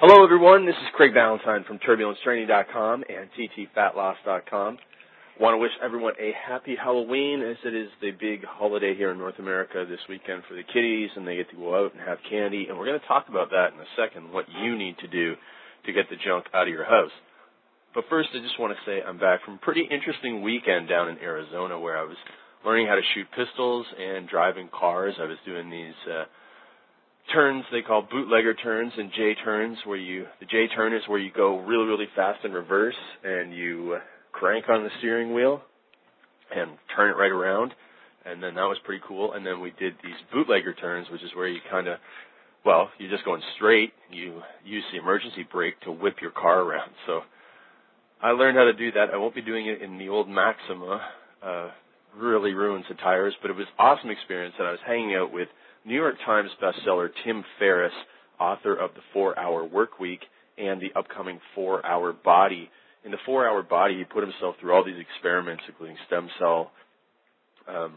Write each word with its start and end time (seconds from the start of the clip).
Hello, 0.00 0.24
everyone. 0.24 0.64
This 0.64 0.76
is 0.76 0.88
Craig 0.96 1.12
Ballantyne 1.12 1.62
from 1.64 1.78
TurbulenceTraining.com 1.80 3.04
and 3.06 3.28
TTFatLoss.com. 3.36 4.78
Want 5.38 5.52
to 5.52 5.58
wish 5.58 5.72
everyone 5.84 6.14
a 6.18 6.32
happy 6.32 6.74
Halloween 6.74 7.42
as 7.42 7.58
it 7.66 7.74
is 7.74 7.90
the 8.00 8.12
big 8.12 8.42
holiday 8.48 8.94
here 8.96 9.10
in 9.10 9.18
North 9.18 9.38
America 9.38 9.84
this 9.86 10.00
weekend 10.08 10.44
for 10.48 10.54
the 10.54 10.62
kiddies 10.72 11.10
and 11.16 11.28
they 11.28 11.36
get 11.36 11.50
to 11.50 11.56
go 11.56 11.84
out 11.84 11.92
and 11.92 12.00
have 12.00 12.16
candy. 12.30 12.64
And 12.70 12.78
we're 12.78 12.86
going 12.86 12.98
to 12.98 13.06
talk 13.06 13.28
about 13.28 13.50
that 13.50 13.74
in 13.74 13.78
a 13.78 13.84
second, 13.94 14.32
what 14.32 14.46
you 14.64 14.74
need 14.74 14.96
to 15.00 15.06
do 15.06 15.34
to 15.84 15.92
get 15.92 16.08
the 16.08 16.16
junk 16.24 16.46
out 16.54 16.62
of 16.66 16.72
your 16.72 16.86
house. 16.86 17.12
But 17.94 18.04
first, 18.08 18.30
I 18.32 18.40
just 18.40 18.58
want 18.58 18.72
to 18.72 18.80
say 18.90 19.02
I'm 19.06 19.18
back 19.18 19.44
from 19.44 19.56
a 19.56 19.58
pretty 19.58 19.84
interesting 19.84 20.40
weekend 20.40 20.88
down 20.88 21.10
in 21.10 21.18
Arizona 21.18 21.78
where 21.78 21.98
I 21.98 22.04
was 22.04 22.16
learning 22.64 22.86
how 22.86 22.94
to 22.94 23.04
shoot 23.12 23.26
pistols 23.36 23.84
and 24.00 24.26
driving 24.26 24.70
cars. 24.72 25.12
I 25.20 25.26
was 25.26 25.36
doing 25.44 25.68
these, 25.68 26.00
uh, 26.10 26.24
turns 27.32 27.64
they 27.72 27.82
call 27.82 28.06
bootlegger 28.10 28.54
turns 28.54 28.92
and 28.96 29.10
J 29.12 29.34
turns 29.44 29.78
where 29.84 29.96
you 29.96 30.26
the 30.40 30.46
J 30.46 30.68
turn 30.74 30.94
is 30.94 31.02
where 31.06 31.18
you 31.18 31.30
go 31.34 31.58
really 31.60 31.86
really 31.86 32.08
fast 32.14 32.44
in 32.44 32.52
reverse 32.52 32.96
and 33.24 33.54
you 33.54 33.98
crank 34.32 34.68
on 34.68 34.84
the 34.84 34.90
steering 34.98 35.34
wheel 35.34 35.62
and 36.54 36.70
turn 36.96 37.10
it 37.10 37.16
right 37.16 37.30
around. 37.30 37.72
And 38.24 38.42
then 38.42 38.54
that 38.56 38.64
was 38.64 38.76
pretty 38.84 39.02
cool. 39.06 39.32
And 39.32 39.46
then 39.46 39.60
we 39.60 39.72
did 39.78 39.94
these 40.02 40.14
bootlegger 40.32 40.74
turns 40.74 41.08
which 41.10 41.22
is 41.22 41.30
where 41.34 41.48
you 41.48 41.60
kind 41.70 41.88
of 41.88 41.98
well 42.64 42.90
you're 42.98 43.10
just 43.10 43.24
going 43.24 43.42
straight 43.56 43.92
you 44.10 44.42
use 44.64 44.84
the 44.92 44.98
emergency 44.98 45.46
brake 45.50 45.80
to 45.82 45.92
whip 45.92 46.16
your 46.20 46.32
car 46.32 46.60
around. 46.60 46.90
So 47.06 47.20
I 48.22 48.30
learned 48.32 48.58
how 48.58 48.64
to 48.64 48.74
do 48.74 48.92
that. 48.92 49.10
I 49.12 49.16
won't 49.16 49.34
be 49.34 49.42
doing 49.42 49.66
it 49.66 49.82
in 49.82 49.98
the 49.98 50.08
old 50.08 50.28
Maxima 50.28 51.00
uh 51.42 51.70
really 52.16 52.52
ruins 52.52 52.84
the 52.88 52.94
tires 52.96 53.34
but 53.42 53.50
it 53.50 53.56
was 53.56 53.66
awesome 53.78 54.10
experience 54.10 54.54
and 54.58 54.66
I 54.68 54.72
was 54.72 54.80
hanging 54.86 55.14
out 55.14 55.32
with 55.32 55.48
New 55.84 55.94
York 55.94 56.16
Times 56.26 56.50
bestseller 56.62 57.08
Tim 57.24 57.42
Ferriss, 57.58 57.92
author 58.38 58.74
of 58.74 58.92
The 58.94 59.00
Four 59.12 59.38
Hour 59.38 59.64
Work 59.64 59.98
Week 59.98 60.20
and 60.58 60.80
the 60.80 60.92
upcoming 60.98 61.40
Four 61.54 61.84
Hour 61.86 62.12
Body. 62.12 62.68
In 63.04 63.10
the 63.10 63.16
Four 63.24 63.48
Hour 63.48 63.62
Body, 63.62 63.96
he 63.96 64.04
put 64.04 64.22
himself 64.22 64.56
through 64.60 64.74
all 64.74 64.84
these 64.84 65.00
experiments, 65.00 65.62
including 65.66 65.96
stem 66.06 66.28
cell 66.38 66.70
um, 67.66 67.94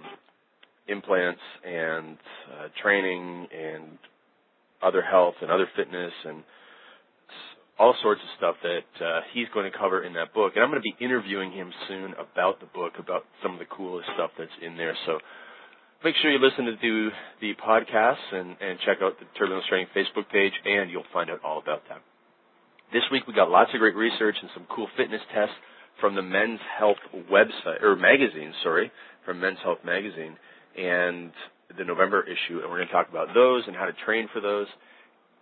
implants 0.87 1.41
and 1.65 2.17
uh, 2.53 2.67
training 2.81 3.47
and 3.53 3.97
other 4.81 5.01
health 5.01 5.35
and 5.41 5.51
other 5.51 5.67
fitness 5.75 6.13
and 6.25 6.43
all 7.79 7.95
sorts 8.01 8.21
of 8.21 8.29
stuff 8.37 8.55
that 8.61 9.05
uh, 9.05 9.21
he's 9.33 9.47
going 9.53 9.69
to 9.69 9.75
cover 9.75 10.03
in 10.03 10.13
that 10.13 10.33
book. 10.33 10.53
And 10.55 10.63
I'm 10.63 10.69
going 10.69 10.81
to 10.81 10.85
be 10.85 10.95
interviewing 11.03 11.51
him 11.51 11.71
soon 11.87 12.13
about 12.13 12.59
the 12.59 12.67
book, 12.67 12.93
about 12.99 13.25
some 13.41 13.53
of 13.53 13.59
the 13.59 13.65
coolest 13.65 14.09
stuff 14.13 14.31
that's 14.37 14.53
in 14.61 14.77
there. 14.77 14.95
So 15.05 15.19
make 16.03 16.15
sure 16.21 16.31
you 16.31 16.39
listen 16.39 16.65
to 16.65 17.09
the, 17.41 17.53
podcasts 17.55 18.29
and, 18.31 18.55
and 18.61 18.77
check 18.85 18.97
out 19.01 19.17
the 19.19 19.25
Turbulence 19.37 19.65
Training 19.69 19.87
Facebook 19.95 20.29
page, 20.31 20.53
and 20.65 20.91
you'll 20.91 21.09
find 21.11 21.29
out 21.31 21.39
all 21.43 21.59
about 21.59 21.81
that. 21.89 22.01
This 22.91 23.03
week 23.11 23.25
we 23.25 23.33
got 23.33 23.49
lots 23.49 23.71
of 23.73 23.79
great 23.79 23.95
research 23.95 24.35
and 24.39 24.51
some 24.53 24.67
cool 24.69 24.87
fitness 24.95 25.21
tests 25.33 25.55
from 25.99 26.15
the 26.15 26.21
Men's 26.21 26.59
Health 26.77 26.97
website 27.31 27.81
or 27.81 27.95
magazine, 27.95 28.53
sorry, 28.61 28.91
from 29.25 29.39
Men's 29.39 29.57
Health 29.63 29.79
magazine, 29.83 30.37
and 30.77 31.31
the 31.77 31.83
November 31.83 32.23
issue, 32.23 32.59
and 32.59 32.69
we're 32.69 32.77
going 32.77 32.87
to 32.87 32.93
talk 32.93 33.09
about 33.09 33.33
those 33.33 33.63
and 33.65 33.75
how 33.75 33.85
to 33.85 33.93
train 34.05 34.27
for 34.31 34.41
those. 34.41 34.67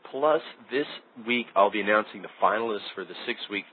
Plus, 0.10 0.42
this 0.72 0.88
week 1.28 1.48
I'll 1.56 1.72
be 1.72 1.82
announcing 1.82 2.22
the 2.22 2.30
finalists 2.42 2.90
for 2.96 3.06
the 3.06 3.14
six-week 3.26 3.66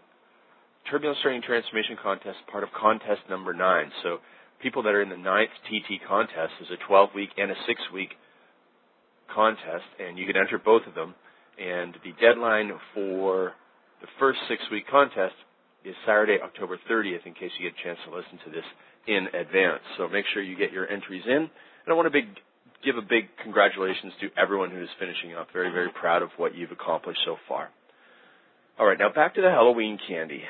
Turbulence 0.91 1.19
Training 1.23 1.43
Transformation 1.47 1.97
Contest, 2.03 2.39
part 2.51 2.65
of 2.65 2.71
contest 2.73 3.21
number 3.29 3.53
nine. 3.53 3.91
So 4.03 4.19
people 4.63 4.83
that 4.85 4.95
are 4.95 5.03
in 5.03 5.09
the 5.09 5.17
ninth 5.17 5.51
TT 5.69 6.01
contest 6.07 6.53
is 6.61 6.69
a 6.71 6.87
12 6.87 7.11
week 7.15 7.31
and 7.37 7.51
a 7.51 7.55
6 7.67 7.81
week 7.93 8.11
contest, 9.35 9.85
and 9.99 10.19
you 10.19 10.27
can 10.27 10.37
enter 10.37 10.59
both 10.59 10.83
of 10.87 10.95
them. 10.95 11.15
And 11.59 11.95
the 12.05 12.13
deadline 12.21 12.73
for 12.95 13.53
the 14.01 14.07
first 14.19 14.39
six 14.49 14.63
week 14.71 14.85
contest 14.89 15.35
is 15.85 15.95
Saturday, 16.07 16.39
October 16.43 16.79
30th, 16.91 17.27
in 17.27 17.35
case 17.35 17.51
you 17.59 17.69
get 17.69 17.79
a 17.79 17.85
chance 17.85 17.99
to 18.07 18.15
listen 18.15 18.39
to 18.45 18.51
this 18.51 18.65
in 19.07 19.27
advance. 19.35 19.83
So 19.97 20.09
make 20.09 20.25
sure 20.33 20.43
you 20.43 20.57
get 20.57 20.73
your 20.73 20.89
entries 20.89 21.23
in. 21.27 21.49
And 21.49 21.89
I 21.89 21.93
want 21.93 22.07
to 22.07 22.11
big, 22.11 22.27
give 22.85 22.97
a 22.97 23.03
big 23.03 23.29
congratulations 23.43 24.13
to 24.21 24.29
everyone 24.41 24.71
who 24.71 24.83
is 24.83 24.89
finishing 24.99 25.35
up. 25.35 25.49
Very, 25.53 25.71
very 25.71 25.91
proud 25.91 26.23
of 26.23 26.31
what 26.37 26.55
you've 26.55 26.73
accomplished 26.73 27.21
so 27.25 27.37
far. 27.49 27.71
All 28.79 28.87
right, 28.87 28.99
now 28.99 29.13
back 29.13 29.35
to 29.35 29.41
the 29.41 29.51
Halloween 29.51 29.99
candy 30.07 30.43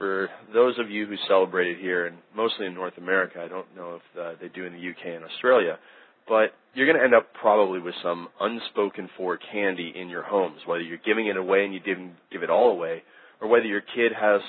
for 0.00 0.30
those 0.54 0.78
of 0.78 0.90
you 0.90 1.06
who 1.06 1.14
celebrated 1.28 1.76
here, 1.78 2.06
and 2.06 2.16
mostly 2.34 2.64
in 2.64 2.74
North 2.74 2.96
America, 2.96 3.38
I 3.44 3.48
don't 3.48 3.66
know 3.76 4.00
if 4.00 4.18
uh, 4.18 4.32
they 4.40 4.48
do 4.48 4.64
in 4.64 4.72
the 4.72 4.78
UK 4.78 5.14
and 5.14 5.24
Australia, 5.24 5.78
but 6.26 6.54
you're 6.72 6.86
going 6.86 6.96
to 6.96 7.04
end 7.04 7.14
up 7.14 7.34
probably 7.38 7.80
with 7.80 7.94
some 8.02 8.28
unspoken 8.40 9.10
for 9.18 9.38
candy 9.52 9.92
in 9.94 10.08
your 10.08 10.22
homes, 10.22 10.60
whether 10.64 10.80
you're 10.82 10.98
giving 11.04 11.26
it 11.26 11.36
away 11.36 11.66
and 11.66 11.74
you 11.74 11.80
didn't 11.80 12.14
give 12.32 12.42
it 12.42 12.48
all 12.48 12.70
away, 12.70 13.02
or 13.42 13.48
whether 13.48 13.66
your 13.66 13.82
kid 13.82 14.12
has 14.18 14.40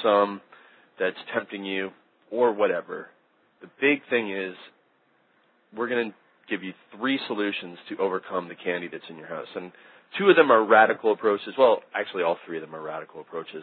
some 0.00 0.40
that's 1.00 1.16
tempting 1.34 1.64
you, 1.64 1.90
or 2.30 2.52
whatever. 2.52 3.08
The 3.62 3.68
big 3.80 4.02
thing 4.08 4.30
is, 4.30 4.54
we're 5.76 5.88
going 5.88 6.10
to 6.10 6.16
give 6.50 6.62
you 6.62 6.72
three 6.96 7.18
solutions 7.26 7.78
to 7.88 7.96
overcome 7.98 8.48
the 8.48 8.54
candy 8.54 8.88
that's 8.90 9.04
in 9.08 9.16
your 9.16 9.28
house. 9.28 9.48
And 9.54 9.72
two 10.18 10.28
of 10.28 10.36
them 10.36 10.50
are 10.50 10.64
radical 10.64 11.12
approaches. 11.12 11.54
Well, 11.56 11.80
actually, 11.94 12.24
all 12.24 12.36
three 12.44 12.58
of 12.58 12.62
them 12.62 12.74
are 12.74 12.82
radical 12.82 13.20
approaches. 13.20 13.62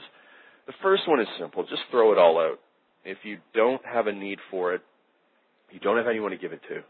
The 0.65 0.73
first 0.81 1.07
one 1.07 1.19
is 1.19 1.27
simple. 1.39 1.63
Just 1.63 1.83
throw 1.91 2.11
it 2.11 2.17
all 2.17 2.39
out. 2.39 2.59
If 3.05 3.19
you 3.23 3.37
don't 3.53 3.81
have 3.85 4.07
a 4.07 4.11
need 4.11 4.39
for 4.49 4.73
it, 4.73 4.81
you 5.71 5.79
don't 5.79 5.97
have 5.97 6.07
anyone 6.07 6.31
to 6.31 6.37
give 6.37 6.53
it 6.53 6.61
to, 6.69 6.81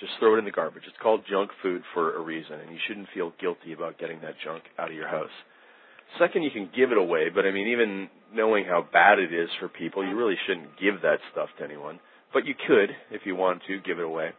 just 0.00 0.12
throw 0.18 0.34
it 0.34 0.38
in 0.38 0.44
the 0.44 0.50
garbage. 0.50 0.82
It's 0.86 0.96
called 1.02 1.22
junk 1.30 1.50
food 1.62 1.82
for 1.94 2.16
a 2.16 2.20
reason, 2.20 2.60
and 2.60 2.70
you 2.70 2.78
shouldn't 2.86 3.08
feel 3.14 3.32
guilty 3.40 3.72
about 3.72 3.98
getting 3.98 4.20
that 4.20 4.34
junk 4.44 4.64
out 4.78 4.88
of 4.88 4.94
your 4.94 5.08
house. 5.08 5.30
Second, 6.18 6.42
you 6.42 6.50
can 6.50 6.70
give 6.76 6.92
it 6.92 6.98
away, 6.98 7.28
but 7.34 7.44
I 7.44 7.50
mean, 7.50 7.68
even 7.68 8.08
knowing 8.32 8.64
how 8.64 8.86
bad 8.92 9.18
it 9.18 9.32
is 9.32 9.48
for 9.58 9.68
people, 9.68 10.06
you 10.06 10.16
really 10.16 10.36
shouldn't 10.46 10.78
give 10.80 11.02
that 11.02 11.18
stuff 11.32 11.48
to 11.58 11.64
anyone. 11.64 11.98
But 12.32 12.46
you 12.46 12.54
could, 12.66 12.90
if 13.10 13.22
you 13.24 13.36
want 13.36 13.62
to, 13.68 13.80
give 13.80 13.98
it 13.98 14.04
away. 14.04 14.30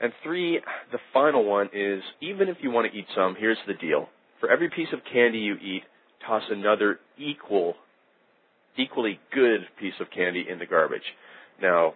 And 0.00 0.12
three, 0.22 0.60
the 0.92 0.98
final 1.12 1.44
one 1.44 1.70
is 1.72 2.02
even 2.20 2.48
if 2.48 2.58
you 2.60 2.70
want 2.70 2.90
to 2.90 2.98
eat 2.98 3.06
some, 3.14 3.34
here's 3.38 3.58
the 3.66 3.74
deal. 3.74 4.08
For 4.40 4.50
every 4.50 4.68
piece 4.68 4.88
of 4.92 5.00
candy 5.10 5.38
you 5.38 5.54
eat, 5.54 5.82
toss 6.26 6.42
another 6.50 6.98
equal 7.18 7.76
equally 8.78 9.18
good 9.32 9.60
piece 9.80 9.94
of 10.00 10.10
candy 10.10 10.44
in 10.48 10.58
the 10.58 10.66
garbage. 10.66 11.02
Now, 11.60 11.94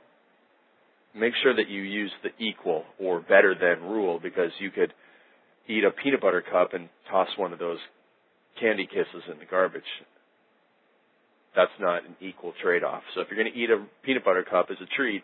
make 1.15 1.35
sure 1.43 1.55
that 1.55 1.69
you 1.69 1.83
use 1.83 2.11
the 2.23 2.31
equal 2.43 2.85
or 2.99 3.21
better 3.21 3.55
than 3.55 3.89
rule 3.89 4.19
because 4.23 4.51
you 4.59 4.71
could 4.71 4.93
eat 5.69 5.85
a 5.85 5.91
peanut 5.91 6.21
butter 6.21 6.43
cup 6.43 6.73
and 6.75 6.89
toss 7.11 7.29
one 7.37 7.53
of 7.53 7.59
those 7.59 7.79
candy 8.59 8.87
kisses 8.87 9.23
in 9.31 9.39
the 9.39 9.45
garbage. 9.45 9.83
That's 11.55 11.71
not 11.81 12.05
an 12.07 12.17
equal 12.21 12.55
trade 12.63 12.85
off. 12.85 13.03
So 13.15 13.21
if 13.21 13.29
you're 13.31 13.43
going 13.43 13.53
to 13.53 13.59
eat 13.59 13.71
a 13.71 13.85
peanut 14.05 14.25
butter 14.25 14.45
cup 14.49 14.67
as 14.71 14.77
a 14.81 14.97
treat, 14.97 15.23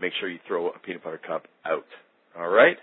make 0.00 0.12
sure 0.18 0.28
you 0.28 0.38
throw 0.46 0.68
a 0.68 0.78
peanut 0.78 1.04
butter 1.04 1.20
cup 1.24 1.46
out. 1.64 1.86
All 2.38 2.48
right? 2.48 2.76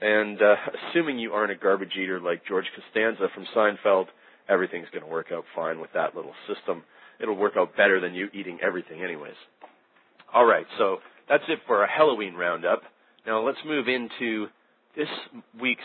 And 0.00 0.40
uh, 0.40 0.54
assuming 0.90 1.18
you 1.18 1.32
aren't 1.32 1.52
a 1.52 1.56
garbage 1.56 1.92
eater 2.00 2.20
like 2.20 2.46
George 2.46 2.66
Costanza 2.74 3.28
from 3.34 3.46
Seinfeld, 3.54 4.06
everything's 4.48 4.88
going 4.92 5.04
to 5.04 5.10
work 5.10 5.26
out 5.32 5.44
fine 5.54 5.80
with 5.80 5.90
that 5.94 6.14
little 6.14 6.34
system 6.46 6.82
it'll 7.20 7.36
work 7.36 7.54
out 7.56 7.76
better 7.76 8.00
than 8.00 8.14
you 8.14 8.28
eating 8.32 8.58
everything 8.62 9.02
anyways. 9.02 9.34
All 10.32 10.44
right, 10.44 10.66
so 10.78 10.98
that's 11.28 11.44
it 11.48 11.58
for 11.66 11.78
our 11.78 11.86
Halloween 11.86 12.34
roundup. 12.34 12.82
Now 13.26 13.44
let's 13.44 13.58
move 13.66 13.88
into 13.88 14.46
this 14.96 15.08
week's 15.60 15.82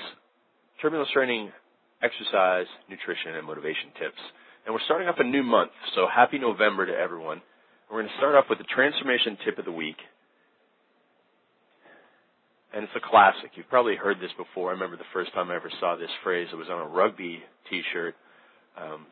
turbulence 0.81 1.09
training 1.13 1.51
exercise, 2.01 2.67
nutrition, 2.89 3.35
and 3.35 3.47
motivation 3.47 3.95
tips. 3.99 4.19
And 4.65 4.73
we're 4.73 4.83
starting 4.85 5.07
off 5.07 5.15
a 5.19 5.23
new 5.23 5.43
month, 5.43 5.71
so 5.95 6.07
happy 6.13 6.39
November 6.39 6.85
to 6.85 6.93
everyone. 6.93 7.41
We're 7.89 8.01
going 8.01 8.11
to 8.11 8.17
start 8.17 8.35
off 8.35 8.45
with 8.49 8.59
the 8.59 8.65
transformation 8.65 9.37
tip 9.45 9.57
of 9.59 9.65
the 9.65 9.71
week. 9.71 9.97
And 12.73 12.83
it's 12.83 12.93
a 12.95 13.09
classic. 13.09 13.51
You've 13.53 13.69
probably 13.69 13.95
heard 13.95 14.17
this 14.19 14.31
before. 14.35 14.69
I 14.69 14.73
remember 14.73 14.97
the 14.97 15.13
first 15.13 15.31
time 15.33 15.51
I 15.51 15.55
ever 15.55 15.71
saw 15.79 15.95
this 15.95 16.09
phrase. 16.23 16.47
It 16.51 16.55
was 16.55 16.69
on 16.71 16.81
a 16.81 16.87
rugby 16.87 17.39
T-shirt 17.69 18.15
um, 18.81 19.05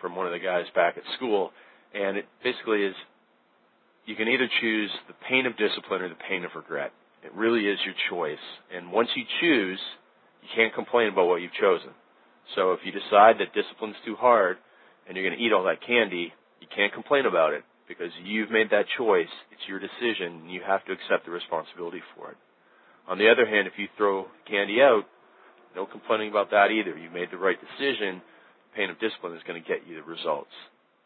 from 0.00 0.14
one 0.14 0.26
of 0.26 0.32
the 0.32 0.38
guys 0.38 0.66
back 0.74 0.96
at 0.98 1.02
school, 1.16 1.50
and 1.94 2.18
it 2.18 2.26
basically 2.44 2.82
is 2.82 2.94
you 4.04 4.16
can 4.16 4.28
either 4.28 4.48
choose 4.60 4.90
the 5.08 5.14
pain 5.28 5.46
of 5.46 5.56
discipline 5.56 6.02
or 6.02 6.08
the 6.08 6.22
pain 6.28 6.44
of 6.44 6.50
regret. 6.54 6.92
It 7.24 7.32
really 7.34 7.66
is 7.66 7.78
your 7.84 7.94
choice. 8.10 8.44
And 8.72 8.92
once 8.92 9.08
you 9.16 9.24
choose, 9.40 9.80
you 10.42 10.48
can't 10.54 10.74
complain 10.74 11.08
about 11.08 11.26
what 11.26 11.42
you've 11.42 11.56
chosen. 11.60 11.90
So 12.54 12.72
if 12.72 12.80
you 12.84 12.92
decide 12.92 13.40
that 13.40 13.52
discipline's 13.52 13.96
too 14.04 14.14
hard 14.14 14.58
and 15.08 15.16
you're 15.16 15.26
going 15.26 15.36
to 15.36 15.44
eat 15.44 15.52
all 15.52 15.64
that 15.64 15.84
candy, 15.84 16.32
you 16.60 16.68
can't 16.74 16.92
complain 16.92 17.26
about 17.26 17.52
it 17.52 17.64
because 17.88 18.10
you've 18.22 18.50
made 18.50 18.70
that 18.70 18.86
choice. 18.96 19.32
It's 19.50 19.66
your 19.66 19.80
decision 19.80 20.46
and 20.46 20.50
you 20.52 20.60
have 20.64 20.84
to 20.84 20.92
accept 20.92 21.26
the 21.26 21.32
responsibility 21.32 22.02
for 22.14 22.30
it. 22.30 22.36
On 23.08 23.18
the 23.18 23.30
other 23.30 23.46
hand, 23.46 23.66
if 23.66 23.74
you 23.76 23.88
throw 23.96 24.26
candy 24.48 24.80
out, 24.82 25.04
no 25.74 25.86
complaining 25.86 26.30
about 26.30 26.50
that 26.50 26.70
either. 26.70 26.96
You 26.96 27.10
made 27.10 27.30
the 27.30 27.36
right 27.36 27.58
decision. 27.60 28.22
Pain 28.74 28.90
of 28.90 28.98
discipline 28.98 29.36
is 29.36 29.42
going 29.46 29.62
to 29.62 29.68
get 29.68 29.86
you 29.86 29.94
the 29.96 30.02
results. 30.02 30.50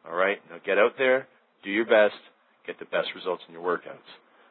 All 0.08 0.17
right? 0.17 0.38
Now 0.50 0.56
get 0.64 0.79
out 0.79 0.94
there, 0.97 1.29
do 1.62 1.70
your 1.70 1.85
best, 1.85 2.19
get 2.67 2.79
the 2.79 2.87
best 2.87 3.08
results 3.14 3.43
in 3.49 3.55
your 3.55 3.62
workouts. 3.62 4.08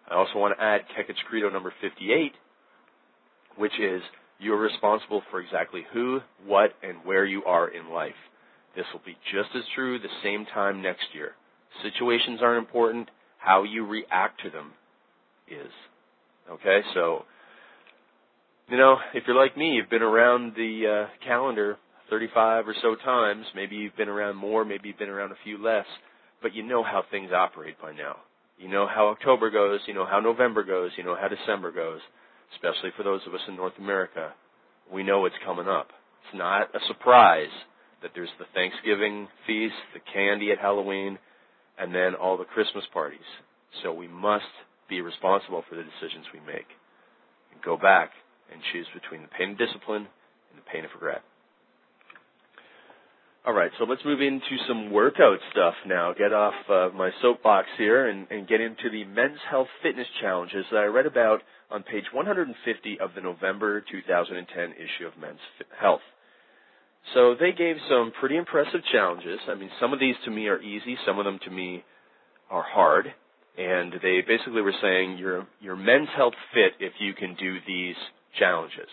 I 0.09 0.15
also 0.15 0.37
want 0.37 0.57
to 0.57 0.63
add 0.63 0.81
Kekich's 0.97 1.19
Credo 1.27 1.49
number 1.49 1.73
58, 1.81 2.31
which 3.57 3.79
is 3.79 4.01
you're 4.39 4.59
responsible 4.59 5.21
for 5.29 5.39
exactly 5.41 5.83
who, 5.93 6.19
what, 6.45 6.71
and 6.81 6.97
where 7.03 7.25
you 7.25 7.43
are 7.43 7.67
in 7.67 7.89
life. 7.89 8.13
This 8.75 8.85
will 8.93 9.01
be 9.05 9.17
just 9.33 9.49
as 9.55 9.63
true 9.75 9.99
the 9.99 10.07
same 10.23 10.45
time 10.53 10.81
next 10.81 11.05
year. 11.13 11.31
Situations 11.83 12.39
aren't 12.41 12.65
important. 12.65 13.09
How 13.37 13.63
you 13.63 13.85
react 13.85 14.41
to 14.43 14.49
them 14.49 14.71
is. 15.47 15.71
Okay, 16.49 16.81
so, 16.93 17.25
you 18.69 18.77
know, 18.77 18.97
if 19.13 19.23
you're 19.25 19.35
like 19.35 19.57
me, 19.57 19.71
you've 19.71 19.89
been 19.89 20.03
around 20.03 20.53
the 20.55 21.07
uh, 21.07 21.25
calendar 21.25 21.77
35 22.09 22.67
or 22.67 22.75
so 22.81 22.95
times. 23.03 23.45
Maybe 23.55 23.75
you've 23.75 23.95
been 23.97 24.09
around 24.09 24.35
more, 24.35 24.63
maybe 24.63 24.89
you've 24.89 24.99
been 24.99 25.09
around 25.09 25.31
a 25.31 25.43
few 25.43 25.61
less, 25.61 25.85
but 26.41 26.53
you 26.53 26.63
know 26.63 26.83
how 26.83 27.03
things 27.09 27.31
operate 27.33 27.81
by 27.81 27.93
now. 27.93 28.17
You 28.57 28.67
know 28.67 28.87
how 28.87 29.07
October 29.07 29.49
goes, 29.49 29.79
you 29.87 29.93
know 29.93 30.05
how 30.05 30.19
November 30.19 30.63
goes, 30.63 30.91
you 30.97 31.03
know 31.03 31.15
how 31.19 31.27
December 31.27 31.71
goes, 31.71 31.99
especially 32.53 32.91
for 32.95 33.03
those 33.03 33.21
of 33.25 33.33
us 33.33 33.41
in 33.47 33.55
North 33.55 33.73
America. 33.79 34.33
We 34.91 35.03
know 35.03 35.25
it's 35.25 35.35
coming 35.43 35.67
up. 35.67 35.87
It's 36.25 36.37
not 36.37 36.75
a 36.75 36.79
surprise 36.87 37.53
that 38.03 38.11
there's 38.13 38.29
the 38.37 38.45
Thanksgiving 38.53 39.27
feast, 39.47 39.75
the 39.93 39.99
candy 40.13 40.51
at 40.51 40.59
Halloween, 40.59 41.17
and 41.79 41.93
then 41.93 42.13
all 42.13 42.37
the 42.37 42.45
Christmas 42.45 42.83
parties. 42.93 43.19
So 43.81 43.93
we 43.93 44.07
must 44.07 44.45
be 44.89 45.01
responsible 45.01 45.63
for 45.67 45.75
the 45.75 45.83
decisions 45.83 46.25
we 46.33 46.39
make. 46.41 46.67
Go 47.63 47.77
back 47.77 48.11
and 48.51 48.61
choose 48.73 48.87
between 48.93 49.21
the 49.21 49.27
pain 49.29 49.51
of 49.51 49.57
discipline 49.57 50.07
and 50.51 50.57
the 50.57 50.69
pain 50.71 50.85
of 50.85 50.91
regret. 50.93 51.21
All 53.45 53.53
right, 53.53 53.71
so 53.79 53.85
let's 53.85 54.03
move 54.03 54.21
into 54.21 54.57
some 54.67 54.91
workout 54.91 55.39
stuff 55.51 55.73
now. 55.87 56.13
Get 56.13 56.33
off 56.33 56.53
uh, 56.69 56.89
my 56.93 57.09
soapbox 57.21 57.67
here 57.77 58.09
and, 58.09 58.27
and 58.29 58.47
get 58.47 58.59
into 58.59 58.89
the 58.91 59.05
men's 59.05 59.39
health 59.49 59.69
fitness 59.81 60.07
challenges 60.21 60.65
that 60.71 60.77
I 60.77 60.85
read 60.85 61.05
about 61.05 61.41
on 61.71 61.83
page 61.83 62.03
150 62.11 62.99
of 62.99 63.11
the 63.15 63.21
November 63.21 63.81
2010 63.89 64.73
issue 64.73 65.07
of 65.07 65.17
Men's 65.19 65.39
Health. 65.79 66.01
So 67.13 67.35
they 67.39 67.53
gave 67.53 67.77
some 67.89 68.11
pretty 68.19 68.35
impressive 68.35 68.81
challenges. 68.91 69.39
I 69.47 69.55
mean, 69.55 69.69
some 69.79 69.93
of 69.93 69.99
these 69.99 70.15
to 70.25 70.31
me 70.31 70.47
are 70.47 70.61
easy, 70.61 70.97
some 71.05 71.17
of 71.17 71.25
them 71.25 71.39
to 71.45 71.49
me 71.49 71.83
are 72.49 72.63
hard. 72.63 73.07
And 73.57 73.93
they 74.03 74.21
basically 74.27 74.61
were 74.61 74.75
saying 74.81 75.17
you're, 75.17 75.47
you're 75.59 75.75
men's 75.75 76.09
health 76.15 76.35
fit 76.53 76.73
if 76.79 76.93
you 76.99 77.13
can 77.13 77.35
do 77.35 77.57
these 77.65 77.95
challenges. 78.37 78.89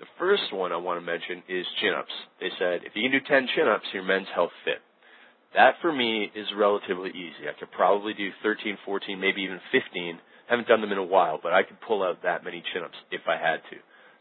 The 0.00 0.06
first 0.18 0.52
one 0.52 0.72
I 0.72 0.76
want 0.76 0.98
to 0.98 1.06
mention 1.06 1.42
is 1.48 1.64
chin-ups. 1.80 2.12
They 2.40 2.50
said 2.58 2.80
if 2.84 2.92
you 2.96 3.08
can 3.08 3.12
do 3.12 3.24
10 3.26 3.48
chin-ups, 3.54 3.86
you're 3.92 4.02
men's 4.02 4.26
health 4.34 4.50
fit. 4.64 4.82
That 5.54 5.74
for 5.80 5.92
me 5.92 6.30
is 6.34 6.46
relatively 6.56 7.10
easy. 7.10 7.46
I 7.48 7.58
could 7.58 7.70
probably 7.70 8.14
do 8.14 8.30
13, 8.42 8.78
14, 8.84 9.20
maybe 9.20 9.42
even 9.42 9.60
15. 9.70 10.18
Haven't 10.48 10.66
done 10.66 10.80
them 10.80 10.92
in 10.92 10.98
a 10.98 11.04
while, 11.04 11.38
but 11.42 11.52
I 11.52 11.62
could 11.62 11.80
pull 11.80 12.02
out 12.02 12.22
that 12.24 12.42
many 12.42 12.62
chin-ups 12.72 12.98
if 13.10 13.22
I 13.28 13.36
had 13.36 13.60
to. 13.70 13.76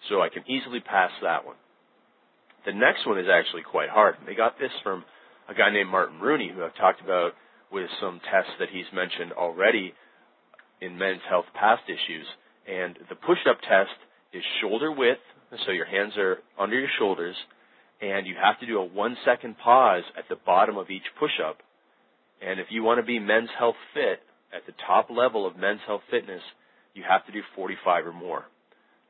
So 0.10 0.22
I 0.22 0.30
can 0.30 0.44
easily 0.48 0.82
pass 0.82 1.12
that 1.24 1.46
one. 1.46 1.56
The 2.66 2.74
next 2.74 3.08
one 3.08 3.18
is 3.18 3.26
actually 3.32 3.64
quite 3.64 3.90
hard. 3.90 4.16
They 4.26 4.36
got 4.36 4.60
this 4.60 4.72
from 4.84 5.04
a 5.50 5.56
guy 5.56 5.72
named 5.72 5.90
Martin 5.90 6.20
Rooney, 6.20 6.52
who 6.54 6.64
I've 6.64 6.76
talked 6.76 7.02
about 7.02 7.34
with 7.72 7.90
some 8.00 8.22
tests 8.30 8.52
that 8.60 8.70
he's 8.70 8.86
mentioned 8.94 9.34
already 9.34 9.94
in 10.80 10.98
men's 10.98 11.22
health 11.28 11.46
past 11.56 11.84
issues. 11.88 12.28
And 12.68 13.00
the 13.10 13.16
push-up 13.16 13.62
test 13.62 13.98
is 14.34 14.44
shoulder 14.62 14.92
width 14.92 15.20
so 15.66 15.72
your 15.72 15.86
hands 15.86 16.14
are 16.18 16.38
under 16.58 16.80
your 16.80 16.90
shoulders, 16.98 17.36
and 18.02 18.26
you 18.26 18.36
have 18.42 18.60
to 18.60 18.66
do 18.66 18.80
a 18.80 18.86
one 18.86 19.18
second 19.26 19.58
pause 19.58 20.04
at 20.18 20.26
the 20.30 20.38
bottom 20.46 20.78
of 20.78 20.90
each 20.90 21.04
push 21.20 21.40
up. 21.46 21.58
And 22.42 22.60
if 22.60 22.68
you 22.70 22.84
want 22.84 23.00
to 23.00 23.06
be 23.06 23.20
men's 23.20 23.50
health 23.58 23.76
fit 23.94 24.22
at 24.56 24.66
the 24.66 24.74
top 24.88 25.10
level 25.10 25.46
of 25.46 25.58
men's 25.58 25.82
health 25.86 26.02
fitness, 26.10 26.42
you 26.94 27.04
have 27.08 27.26
to 27.26 27.32
do 27.32 27.42
45 27.56 28.08
or 28.08 28.14
more. 28.14 28.46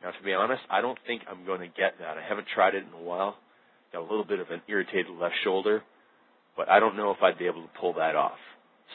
Now, 0.03 0.11
to 0.11 0.23
be 0.23 0.33
honest, 0.33 0.61
I 0.69 0.81
don't 0.81 0.97
think 1.05 1.21
I'm 1.29 1.45
going 1.45 1.61
to 1.61 1.67
get 1.67 1.99
that. 1.99 2.17
I 2.17 2.27
haven't 2.27 2.47
tried 2.53 2.75
it 2.75 2.83
in 2.83 2.99
a 2.99 3.03
while. 3.03 3.37
Got 3.93 4.01
a 4.01 4.09
little 4.09 4.25
bit 4.25 4.39
of 4.39 4.49
an 4.49 4.61
irritated 4.67 5.11
left 5.19 5.35
shoulder, 5.43 5.83
but 6.57 6.69
I 6.69 6.79
don't 6.79 6.97
know 6.97 7.11
if 7.11 7.21
I'd 7.21 7.37
be 7.37 7.45
able 7.45 7.61
to 7.61 7.69
pull 7.79 7.93
that 7.93 8.15
off. 8.15 8.37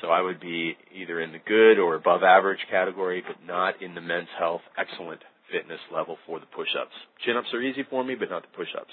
So 0.00 0.08
I 0.08 0.20
would 0.20 0.40
be 0.40 0.76
either 0.94 1.20
in 1.20 1.32
the 1.32 1.38
good 1.38 1.78
or 1.78 1.94
above 1.94 2.22
average 2.22 2.58
category, 2.70 3.22
but 3.26 3.46
not 3.46 3.80
in 3.80 3.94
the 3.94 4.00
men's 4.00 4.28
health 4.38 4.62
excellent 4.76 5.22
fitness 5.52 5.80
level 5.92 6.16
for 6.26 6.40
the 6.40 6.46
push-ups. 6.46 6.94
Chin-ups 7.24 7.48
are 7.52 7.62
easy 7.62 7.84
for 7.88 8.04
me, 8.04 8.14
but 8.14 8.30
not 8.30 8.42
the 8.42 8.56
push-ups. 8.56 8.92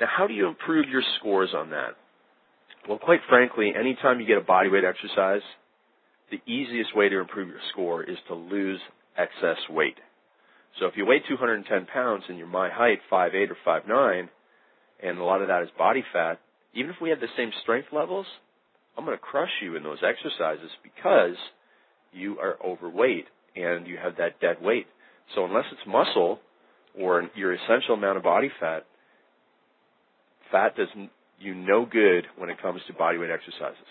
Now, 0.00 0.06
how 0.14 0.26
do 0.26 0.34
you 0.34 0.48
improve 0.48 0.88
your 0.88 1.02
scores 1.18 1.50
on 1.56 1.70
that? 1.70 1.96
Well, 2.88 2.98
quite 2.98 3.20
frankly, 3.28 3.72
anytime 3.78 4.20
you 4.20 4.26
get 4.26 4.38
a 4.38 4.42
bodyweight 4.42 4.88
exercise, 4.88 5.42
the 6.30 6.40
easiest 6.50 6.96
way 6.96 7.08
to 7.08 7.20
improve 7.20 7.48
your 7.48 7.60
score 7.72 8.02
is 8.02 8.16
to 8.28 8.34
lose 8.34 8.80
excess 9.16 9.58
weight. 9.70 9.96
So 10.80 10.86
if 10.86 10.94
you 10.96 11.06
weigh 11.06 11.22
210 11.28 11.86
pounds 11.86 12.24
and 12.28 12.36
you're 12.36 12.46
my 12.46 12.68
height, 12.68 12.98
5'8 13.10 13.48
or 13.50 13.56
5'9, 13.64 14.28
and 15.02 15.18
a 15.18 15.24
lot 15.24 15.42
of 15.42 15.48
that 15.48 15.62
is 15.62 15.68
body 15.78 16.04
fat, 16.12 16.40
even 16.74 16.90
if 16.90 16.96
we 17.00 17.10
have 17.10 17.20
the 17.20 17.28
same 17.36 17.50
strength 17.62 17.88
levels, 17.92 18.26
I'm 18.96 19.04
going 19.04 19.16
to 19.16 19.22
crush 19.22 19.50
you 19.62 19.76
in 19.76 19.82
those 19.82 19.98
exercises 20.02 20.70
because 20.82 21.36
you 22.12 22.38
are 22.38 22.56
overweight 22.64 23.26
and 23.56 23.86
you 23.86 23.96
have 24.02 24.16
that 24.16 24.40
dead 24.40 24.56
weight. 24.60 24.86
So 25.34 25.44
unless 25.44 25.64
it's 25.72 25.86
muscle 25.86 26.40
or 26.98 27.28
your 27.34 27.54
essential 27.54 27.94
amount 27.94 28.16
of 28.16 28.22
body 28.22 28.50
fat, 28.60 28.86
fat 30.50 30.76
does 30.76 30.88
you 31.38 31.54
no 31.54 31.84
good 31.84 32.26
when 32.36 32.50
it 32.50 32.60
comes 32.60 32.80
to 32.86 32.92
bodyweight 32.92 33.32
exercises. 33.32 33.86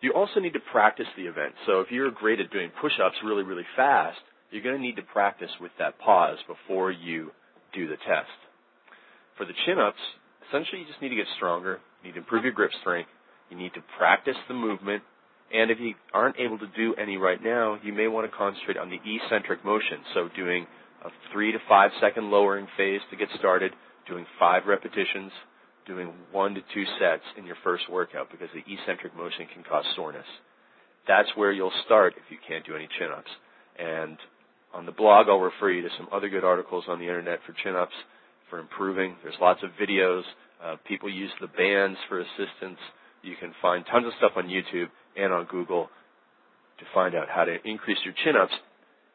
You 0.00 0.12
also 0.14 0.40
need 0.40 0.54
to 0.54 0.60
practice 0.72 1.06
the 1.16 1.26
event. 1.26 1.54
So 1.66 1.80
if 1.80 1.90
you're 1.90 2.10
great 2.10 2.40
at 2.40 2.50
doing 2.50 2.70
push-ups 2.80 3.16
really, 3.24 3.44
really 3.44 3.66
fast, 3.76 4.18
you're 4.50 4.62
going 4.62 4.74
to 4.74 4.82
need 4.82 4.96
to 4.96 5.02
practice 5.02 5.50
with 5.60 5.70
that 5.78 5.98
pause 6.00 6.38
before 6.48 6.90
you 6.90 7.30
do 7.72 7.86
the 7.86 7.96
test. 7.96 8.34
For 9.38 9.46
the 9.46 9.52
chin-ups, 9.64 10.00
essentially 10.48 10.80
you 10.80 10.86
just 10.86 11.00
need 11.00 11.10
to 11.10 11.16
get 11.16 11.26
stronger. 11.36 11.78
You 12.02 12.08
need 12.08 12.14
to 12.14 12.18
improve 12.18 12.42
your 12.42 12.52
grip 12.52 12.72
strength. 12.80 13.08
You 13.48 13.56
need 13.56 13.74
to 13.74 13.82
practice 13.96 14.36
the 14.48 14.54
movement 14.54 15.02
and 15.52 15.70
if 15.70 15.78
you 15.78 15.94
aren't 16.14 16.38
able 16.38 16.58
to 16.58 16.66
do 16.76 16.94
any 16.94 17.16
right 17.18 17.42
now, 17.42 17.78
you 17.82 17.92
may 17.92 18.08
want 18.08 18.30
to 18.30 18.36
concentrate 18.36 18.78
on 18.78 18.88
the 18.88 18.98
eccentric 19.04 19.64
motion. 19.64 19.98
So 20.14 20.28
doing 20.34 20.66
a 21.04 21.10
three 21.32 21.52
to 21.52 21.58
five 21.68 21.90
second 22.00 22.30
lowering 22.30 22.66
phase 22.76 23.00
to 23.10 23.16
get 23.16 23.28
started, 23.38 23.72
doing 24.08 24.24
five 24.38 24.62
repetitions, 24.66 25.30
doing 25.86 26.12
one 26.30 26.54
to 26.54 26.60
two 26.72 26.84
sets 26.98 27.24
in 27.36 27.44
your 27.44 27.56
first 27.62 27.84
workout 27.90 28.30
because 28.30 28.48
the 28.54 28.64
eccentric 28.72 29.14
motion 29.14 29.46
can 29.52 29.62
cause 29.62 29.84
soreness. 29.94 30.26
That's 31.06 31.28
where 31.34 31.52
you'll 31.52 31.72
start 31.84 32.14
if 32.16 32.30
you 32.30 32.38
can't 32.46 32.64
do 32.64 32.76
any 32.76 32.88
chin-ups. 32.98 33.30
And 33.78 34.16
on 34.72 34.86
the 34.86 34.92
blog, 34.92 35.26
I'll 35.28 35.40
refer 35.40 35.70
you 35.70 35.82
to 35.82 35.88
some 35.98 36.08
other 36.12 36.28
good 36.28 36.44
articles 36.44 36.84
on 36.88 36.98
the 36.98 37.06
internet 37.06 37.40
for 37.44 37.54
chin-ups, 37.62 37.92
for 38.48 38.58
improving. 38.58 39.16
There's 39.22 39.34
lots 39.40 39.60
of 39.64 39.70
videos. 39.80 40.22
Uh, 40.62 40.76
people 40.86 41.10
use 41.10 41.30
the 41.40 41.48
bands 41.48 41.98
for 42.08 42.20
assistance. 42.20 42.78
You 43.22 43.34
can 43.38 43.52
find 43.60 43.84
tons 43.90 44.06
of 44.06 44.12
stuff 44.18 44.32
on 44.36 44.46
YouTube 44.46 44.88
and 45.16 45.32
on 45.32 45.46
Google 45.46 45.88
to 46.78 46.84
find 46.94 47.14
out 47.14 47.28
how 47.28 47.44
to 47.44 47.56
increase 47.64 47.98
your 48.04 48.14
chin 48.24 48.34
ups 48.40 48.52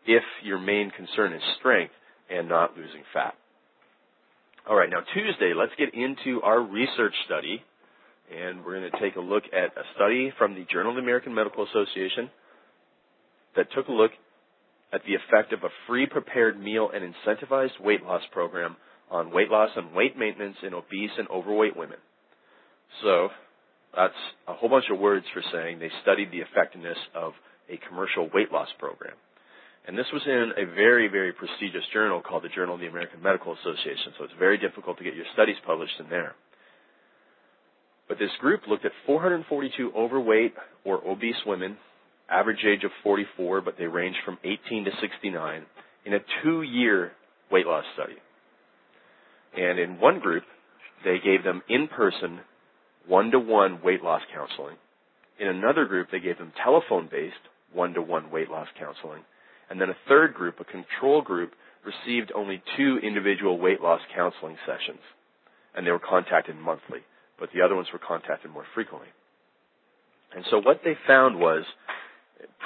if 0.06 0.24
your 0.44 0.60
main 0.60 0.92
concern 0.92 1.34
is 1.34 1.42
strength 1.60 1.94
and 2.30 2.48
not 2.48 2.75
losing 2.77 3.04
fat. 3.13 3.34
All 4.70 4.75
right, 4.75 4.89
now 4.89 5.01
Tuesday, 5.13 5.54
let's 5.56 5.72
get 5.77 5.94
into 5.94 6.42
our 6.42 6.62
research 6.62 7.13
study. 7.25 7.63
And 8.30 8.66
we're 8.66 8.77
going 8.80 8.92
to 8.92 9.00
take 9.00 9.16
a 9.16 9.22
look 9.22 9.44
at 9.54 9.77
a 9.77 9.84
study 9.96 10.34
from 10.38 10.54
the 10.54 10.66
Journal 10.70 10.92
of 10.92 10.98
the 10.98 11.01
American 11.01 11.34
Medical 11.34 11.66
Association 11.66 12.30
that 13.56 13.68
took 13.74 13.88
a 13.88 13.94
look 13.94 14.12
at 14.92 15.01
the 15.06 15.16
effect 15.16 15.54
of 15.54 15.63
a 15.63 15.70
free 15.88 16.06
prepared 16.06 16.60
meal 16.60 16.89
and 16.94 17.04
incentivized 17.04 17.80
weight 17.80 18.04
loss 18.04 18.22
program 18.34 18.75
on 19.10 19.32
weight 19.32 19.50
loss 19.50 19.70
and 19.75 19.94
weight 19.94 20.18
maintenance 20.18 20.58
in 20.63 20.74
obese 20.74 21.12
and 21.18 21.30
overweight 21.30 21.77
women. 21.77 21.98
So, 23.01 23.30
that's 23.98 24.13
a 24.48 24.54
whole 24.54 24.70
bunch 24.70 24.86
of 24.94 25.00
words 25.00 25.25
for 25.34 25.42
saying 25.51 25.80
they 25.80 25.89
studied 26.04 26.32
the 26.32 26.46
effectiveness 26.46 26.98
of 27.16 27.34
a 27.68 27.82
commercial 27.89 28.30
weight 28.32 28.51
loss 28.51 28.70
program. 28.77 29.16
And 29.88 29.98
this 29.98 30.06
was 30.13 30.22
in 30.25 30.51
a 30.56 30.66
very, 30.75 31.08
very 31.08 31.34
prestigious 31.34 31.84
journal 31.92 32.22
called 32.22 32.44
the 32.44 32.54
Journal 32.54 32.75
of 32.75 32.82
the 32.82 32.88
American 32.88 33.24
Medical 33.24 33.54
Association, 33.54 34.13
so 34.18 34.25
it's 34.25 34.34
very 34.38 34.58
difficult 34.58 34.98
to 35.00 35.04
get 35.04 35.16
your 35.16 35.25
studies 35.34 35.56
published 35.66 35.94
in 36.00 36.10
there. 36.10 36.36
But 38.08 38.20
this 38.20 38.30
group 38.39 38.62
looked 38.70 38.86
at 38.86 38.92
442 39.06 39.94
overweight 39.98 40.54
or 40.86 41.06
obese 41.08 41.42
women, 41.46 41.77
average 42.30 42.63
age 42.68 42.84
of 42.84 42.92
44, 43.04 43.62
but 43.62 43.75
they 43.80 43.88
ranged 43.88 44.20
from 44.24 44.38
18 44.44 44.86
to 44.86 44.92
69, 45.01 45.66
in 46.06 46.13
a 46.13 46.20
two 46.44 46.62
year 46.62 47.13
weight 47.51 47.66
loss 47.66 47.86
study. 47.96 48.16
And 49.58 49.80
in 49.80 50.00
one 50.00 50.20
group, 50.20 50.44
they 51.04 51.18
gave 51.24 51.44
them 51.44 51.62
in 51.68 51.88
person 51.88 52.42
one-to-one 53.08 53.82
weight 53.84 54.04
loss 54.04 54.22
counseling. 54.34 54.76
In 55.40 55.48
another 55.48 55.86
group, 55.86 56.10
they 56.12 56.20
gave 56.20 56.38
them 56.38 56.52
telephone-based 56.64 57.36
one-to-one 57.74 58.32
weight 58.32 58.50
loss 58.50 58.68
counseling. 58.80 59.24
And 59.70 59.80
then 59.80 59.90
a 59.90 59.98
third 60.08 60.34
group, 60.34 60.60
a 60.60 60.64
control 60.64 61.22
group, 61.22 61.52
received 61.86 62.32
only 62.36 62.62
two 62.76 63.00
individual 63.04 63.58
weight 63.60 63.82
loss 63.82 64.02
counseling 64.16 64.58
sessions. 64.66 65.02
And 65.76 65.86
they 65.86 65.92
were 65.92 66.00
contacted 66.00 66.56
monthly, 66.56 67.00
but 67.40 67.50
the 67.54 67.62
other 67.62 67.76
ones 67.76 67.88
were 67.94 68.00
contacted 68.00 68.52
more 68.52 68.66
frequently. 68.74 69.10
And 70.36 70.44
so 70.50 70.60
what 70.60 70.82
they 70.84 70.96
found 71.06 71.40
was, 71.40 71.64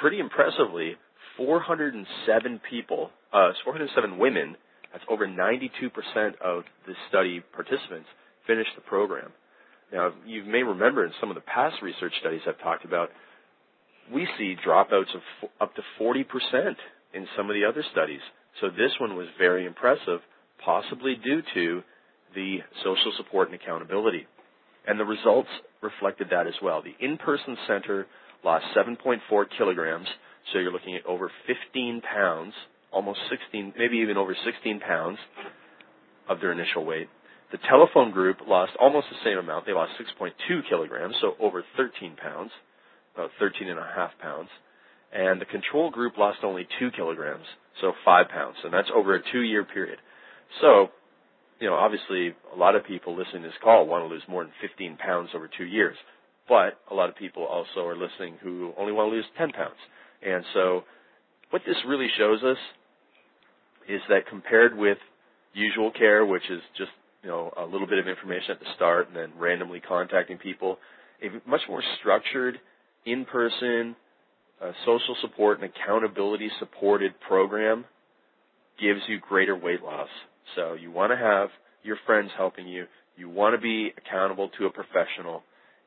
pretty 0.00 0.18
impressively, 0.18 0.96
407 1.36 2.60
people, 2.68 3.10
uh, 3.32 3.52
407 3.64 4.18
women 4.18 4.56
That's 4.92 5.04
over 5.08 5.26
92% 5.26 5.64
of 6.44 6.64
the 6.86 6.94
study 7.08 7.42
participants 7.54 8.08
finished 8.46 8.70
the 8.76 8.82
program. 8.82 9.32
Now, 9.92 10.12
you 10.26 10.44
may 10.44 10.62
remember 10.62 11.04
in 11.04 11.12
some 11.20 11.30
of 11.30 11.34
the 11.34 11.42
past 11.42 11.76
research 11.82 12.12
studies 12.20 12.40
I've 12.46 12.60
talked 12.60 12.84
about, 12.84 13.10
we 14.12 14.26
see 14.38 14.56
dropouts 14.66 15.14
of 15.14 15.50
up 15.60 15.74
to 15.74 15.82
40% 16.00 16.24
in 17.14 17.26
some 17.36 17.50
of 17.50 17.54
the 17.54 17.64
other 17.64 17.84
studies. 17.92 18.20
So 18.60 18.68
this 18.68 18.92
one 19.00 19.16
was 19.16 19.26
very 19.38 19.66
impressive, 19.66 20.20
possibly 20.64 21.16
due 21.22 21.42
to 21.54 21.82
the 22.34 22.58
social 22.82 23.12
support 23.16 23.50
and 23.50 23.60
accountability. 23.60 24.26
And 24.86 24.98
the 24.98 25.04
results 25.04 25.48
reflected 25.82 26.28
that 26.30 26.46
as 26.46 26.54
well. 26.62 26.82
The 26.82 27.04
in-person 27.04 27.56
center 27.68 28.06
lost 28.44 28.64
7.4 28.76 29.44
kilograms, 29.56 30.06
so 30.52 30.58
you're 30.58 30.72
looking 30.72 30.96
at 30.96 31.06
over 31.06 31.30
15 31.46 32.00
pounds, 32.00 32.54
almost 32.90 33.20
16, 33.30 33.74
maybe 33.78 33.98
even 33.98 34.16
over 34.16 34.36
16 34.44 34.80
pounds 34.80 35.18
of 36.28 36.40
their 36.40 36.52
initial 36.52 36.84
weight. 36.84 37.08
The 37.52 37.58
telephone 37.68 38.10
group 38.10 38.38
lost 38.48 38.72
almost 38.80 39.06
the 39.10 39.16
same 39.24 39.38
amount. 39.38 39.66
They 39.66 39.72
lost 39.72 39.92
6.2 40.00 40.32
kilograms, 40.68 41.14
so 41.20 41.34
over 41.38 41.62
13 41.76 42.16
pounds, 42.16 42.50
about 43.14 43.30
13 43.38 43.68
and 43.68 43.78
a 43.78 43.86
half 43.94 44.10
pounds. 44.20 44.48
And 45.12 45.38
the 45.38 45.44
control 45.44 45.90
group 45.90 46.16
lost 46.16 46.38
only 46.42 46.66
2 46.80 46.90
kilograms, 46.96 47.44
so 47.82 47.92
5 48.04 48.28
pounds. 48.28 48.56
And 48.64 48.72
that's 48.72 48.88
over 48.94 49.14
a 49.14 49.20
two-year 49.32 49.64
period. 49.64 49.98
So, 50.62 50.88
you 51.60 51.68
know, 51.68 51.74
obviously 51.74 52.34
a 52.54 52.56
lot 52.56 52.74
of 52.74 52.86
people 52.86 53.14
listening 53.14 53.42
to 53.42 53.48
this 53.48 53.58
call 53.62 53.86
want 53.86 54.04
to 54.04 54.08
lose 54.08 54.22
more 54.26 54.44
than 54.44 54.52
15 54.62 54.96
pounds 54.96 55.28
over 55.34 55.46
two 55.46 55.66
years. 55.66 55.96
But 56.48 56.80
a 56.90 56.94
lot 56.94 57.10
of 57.10 57.16
people 57.16 57.44
also 57.44 57.86
are 57.86 57.96
listening 57.96 58.38
who 58.42 58.72
only 58.78 58.92
want 58.92 59.10
to 59.10 59.16
lose 59.16 59.26
10 59.36 59.52
pounds. 59.52 59.76
And 60.22 60.42
so 60.54 60.84
what 61.50 61.60
this 61.66 61.76
really 61.86 62.08
shows 62.16 62.42
us 62.42 62.56
is 63.88 64.00
that 64.08 64.26
compared 64.26 64.76
with 64.76 64.98
usual 65.52 65.90
care, 65.90 66.24
which 66.24 66.48
is 66.50 66.62
just, 66.78 66.90
you 67.22 67.28
know, 67.28 67.52
a 67.56 67.64
little 67.64 67.86
bit 67.86 67.98
of 67.98 68.08
information 68.08 68.52
at 68.52 68.60
the 68.60 68.66
start 68.76 69.08
and 69.08 69.16
then 69.16 69.32
randomly 69.38 69.80
contacting 69.80 70.38
people, 70.38 70.78
a 71.22 71.48
much 71.48 71.60
more 71.68 71.82
structured, 72.00 72.58
in-person, 73.06 73.96
uh, 74.62 74.72
social 74.84 75.16
support 75.20 75.60
and 75.60 75.70
accountability 75.70 76.50
supported 76.58 77.12
program 77.26 77.84
gives 78.80 79.00
you 79.08 79.18
greater 79.20 79.56
weight 79.56 79.82
loss. 79.82 80.08
So 80.56 80.74
you 80.74 80.90
want 80.90 81.12
to 81.12 81.16
have 81.16 81.48
your 81.82 81.96
friends 82.06 82.30
helping 82.36 82.66
you. 82.66 82.86
You 83.16 83.28
want 83.28 83.54
to 83.54 83.60
be 83.60 83.92
accountable 83.96 84.50
to 84.58 84.66
a 84.66 84.70
professional 84.70 85.42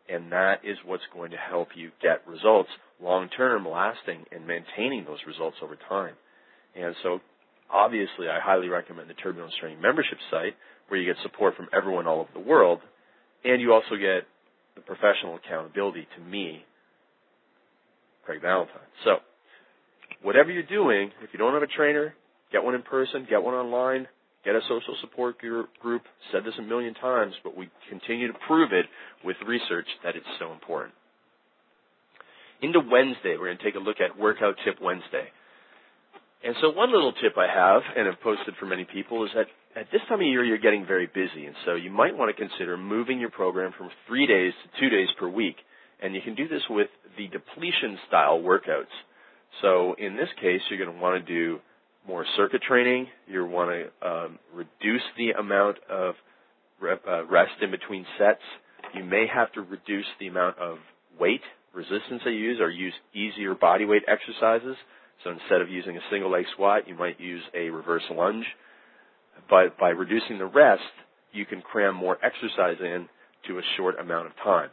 and 0.07 0.31
that 0.31 0.61
is 0.63 0.77
what's 0.85 1.03
going 1.13 1.31
to 1.31 1.37
help 1.37 1.69
you 1.75 1.91
get 2.01 2.27
results 2.27 2.69
long 3.01 3.29
term, 3.29 3.67
lasting, 3.67 4.25
and 4.31 4.45
maintaining 4.45 5.05
those 5.05 5.19
results 5.25 5.57
over 5.63 5.77
time. 5.89 6.13
And 6.75 6.95
so, 7.03 7.19
obviously, 7.71 8.27
I 8.29 8.39
highly 8.39 8.67
recommend 8.67 9.09
the 9.09 9.15
Turbulence 9.15 9.53
Training 9.59 9.81
membership 9.81 10.17
site 10.29 10.55
where 10.87 10.99
you 10.99 11.11
get 11.11 11.21
support 11.23 11.55
from 11.55 11.67
everyone 11.73 12.07
all 12.07 12.19
over 12.19 12.29
the 12.33 12.39
world, 12.39 12.79
and 13.43 13.61
you 13.61 13.73
also 13.73 13.95
get 13.95 14.27
the 14.75 14.81
professional 14.81 15.35
accountability 15.35 16.07
to 16.15 16.23
me, 16.23 16.63
Craig 18.25 18.41
Ballantyne. 18.41 18.75
So, 19.03 19.17
whatever 20.21 20.51
you're 20.51 20.63
doing, 20.63 21.11
if 21.21 21.29
you 21.31 21.39
don't 21.39 21.53
have 21.53 21.63
a 21.63 21.67
trainer, 21.67 22.13
get 22.51 22.63
one 22.63 22.75
in 22.75 22.81
person, 22.81 23.25
get 23.29 23.41
one 23.41 23.53
online, 23.53 24.07
Get 24.45 24.53
a 24.53 24.61
social 24.69 24.95
support 25.01 25.37
group. 25.39 26.03
Said 26.31 26.45
this 26.45 26.53
a 26.59 26.61
million 26.61 26.93
times, 26.93 27.33
but 27.43 27.57
we 27.57 27.67
continue 27.89 28.27
to 28.27 28.37
prove 28.47 28.71
it 28.73 28.85
with 29.23 29.35
research 29.45 29.87
that 30.03 30.15
it's 30.15 30.25
so 30.39 30.53
important. 30.53 30.93
Into 32.61 32.79
Wednesday, 32.79 33.37
we're 33.37 33.47
going 33.47 33.57
to 33.57 33.63
take 33.63 33.75
a 33.75 33.79
look 33.79 33.97
at 33.99 34.17
Workout 34.17 34.55
Tip 34.63 34.77
Wednesday. 34.79 35.33
And 36.43 36.55
so 36.61 36.69
one 36.69 36.93
little 36.93 37.11
tip 37.13 37.33
I 37.37 37.47
have, 37.51 37.81
and 37.97 38.05
have 38.05 38.21
posted 38.21 38.53
for 38.59 38.67
many 38.67 38.85
people, 38.85 39.25
is 39.25 39.31
that 39.33 39.47
at 39.75 39.91
this 39.91 40.01
time 40.07 40.21
of 40.21 40.27
year 40.27 40.43
you're 40.43 40.57
getting 40.57 40.85
very 40.85 41.07
busy, 41.07 41.45
and 41.45 41.55
so 41.65 41.75
you 41.75 41.91
might 41.91 42.17
want 42.17 42.35
to 42.35 42.47
consider 42.47 42.77
moving 42.77 43.19
your 43.19 43.29
program 43.29 43.73
from 43.77 43.89
three 44.07 44.25
days 44.25 44.53
to 44.63 44.79
two 44.79 44.89
days 44.89 45.07
per 45.19 45.27
week. 45.27 45.55
And 46.01 46.13
you 46.13 46.21
can 46.21 46.35
do 46.35 46.47
this 46.47 46.61
with 46.69 46.87
the 47.17 47.27
depletion 47.27 47.97
style 48.07 48.39
workouts. 48.39 48.93
So 49.61 49.95
in 49.97 50.15
this 50.15 50.29
case, 50.41 50.61
you're 50.69 50.83
going 50.83 50.95
to 50.95 51.01
want 51.01 51.25
to 51.25 51.33
do 51.33 51.59
more 52.07 52.25
circuit 52.35 52.61
training. 52.61 53.07
You 53.27 53.45
want 53.45 53.71
to 53.71 54.07
um, 54.07 54.39
reduce 54.53 55.01
the 55.17 55.31
amount 55.31 55.77
of 55.89 56.15
uh, 56.81 57.25
rest 57.25 57.53
in 57.61 57.71
between 57.71 58.05
sets. 58.19 58.41
You 58.93 59.03
may 59.03 59.25
have 59.33 59.51
to 59.53 59.61
reduce 59.61 60.05
the 60.19 60.27
amount 60.27 60.59
of 60.59 60.77
weight 61.19 61.41
resistance 61.73 62.21
that 62.23 62.31
you 62.31 62.39
use 62.39 62.59
or 62.59 62.69
use 62.69 62.93
easier 63.13 63.55
body 63.55 63.85
weight 63.85 64.03
exercises. 64.07 64.75
So 65.23 65.31
instead 65.31 65.61
of 65.61 65.69
using 65.69 65.97
a 65.97 66.01
single 66.11 66.31
leg 66.31 66.45
squat, 66.53 66.87
you 66.87 66.95
might 66.95 67.19
use 67.19 67.41
a 67.53 67.69
reverse 67.69 68.03
lunge. 68.11 68.45
But 69.49 69.77
by 69.77 69.89
reducing 69.89 70.37
the 70.37 70.45
rest, 70.45 70.81
you 71.31 71.45
can 71.45 71.61
cram 71.61 71.95
more 71.95 72.17
exercise 72.23 72.77
in 72.79 73.07
to 73.47 73.59
a 73.59 73.61
short 73.77 73.99
amount 73.99 74.27
of 74.27 74.33
time. 74.43 74.69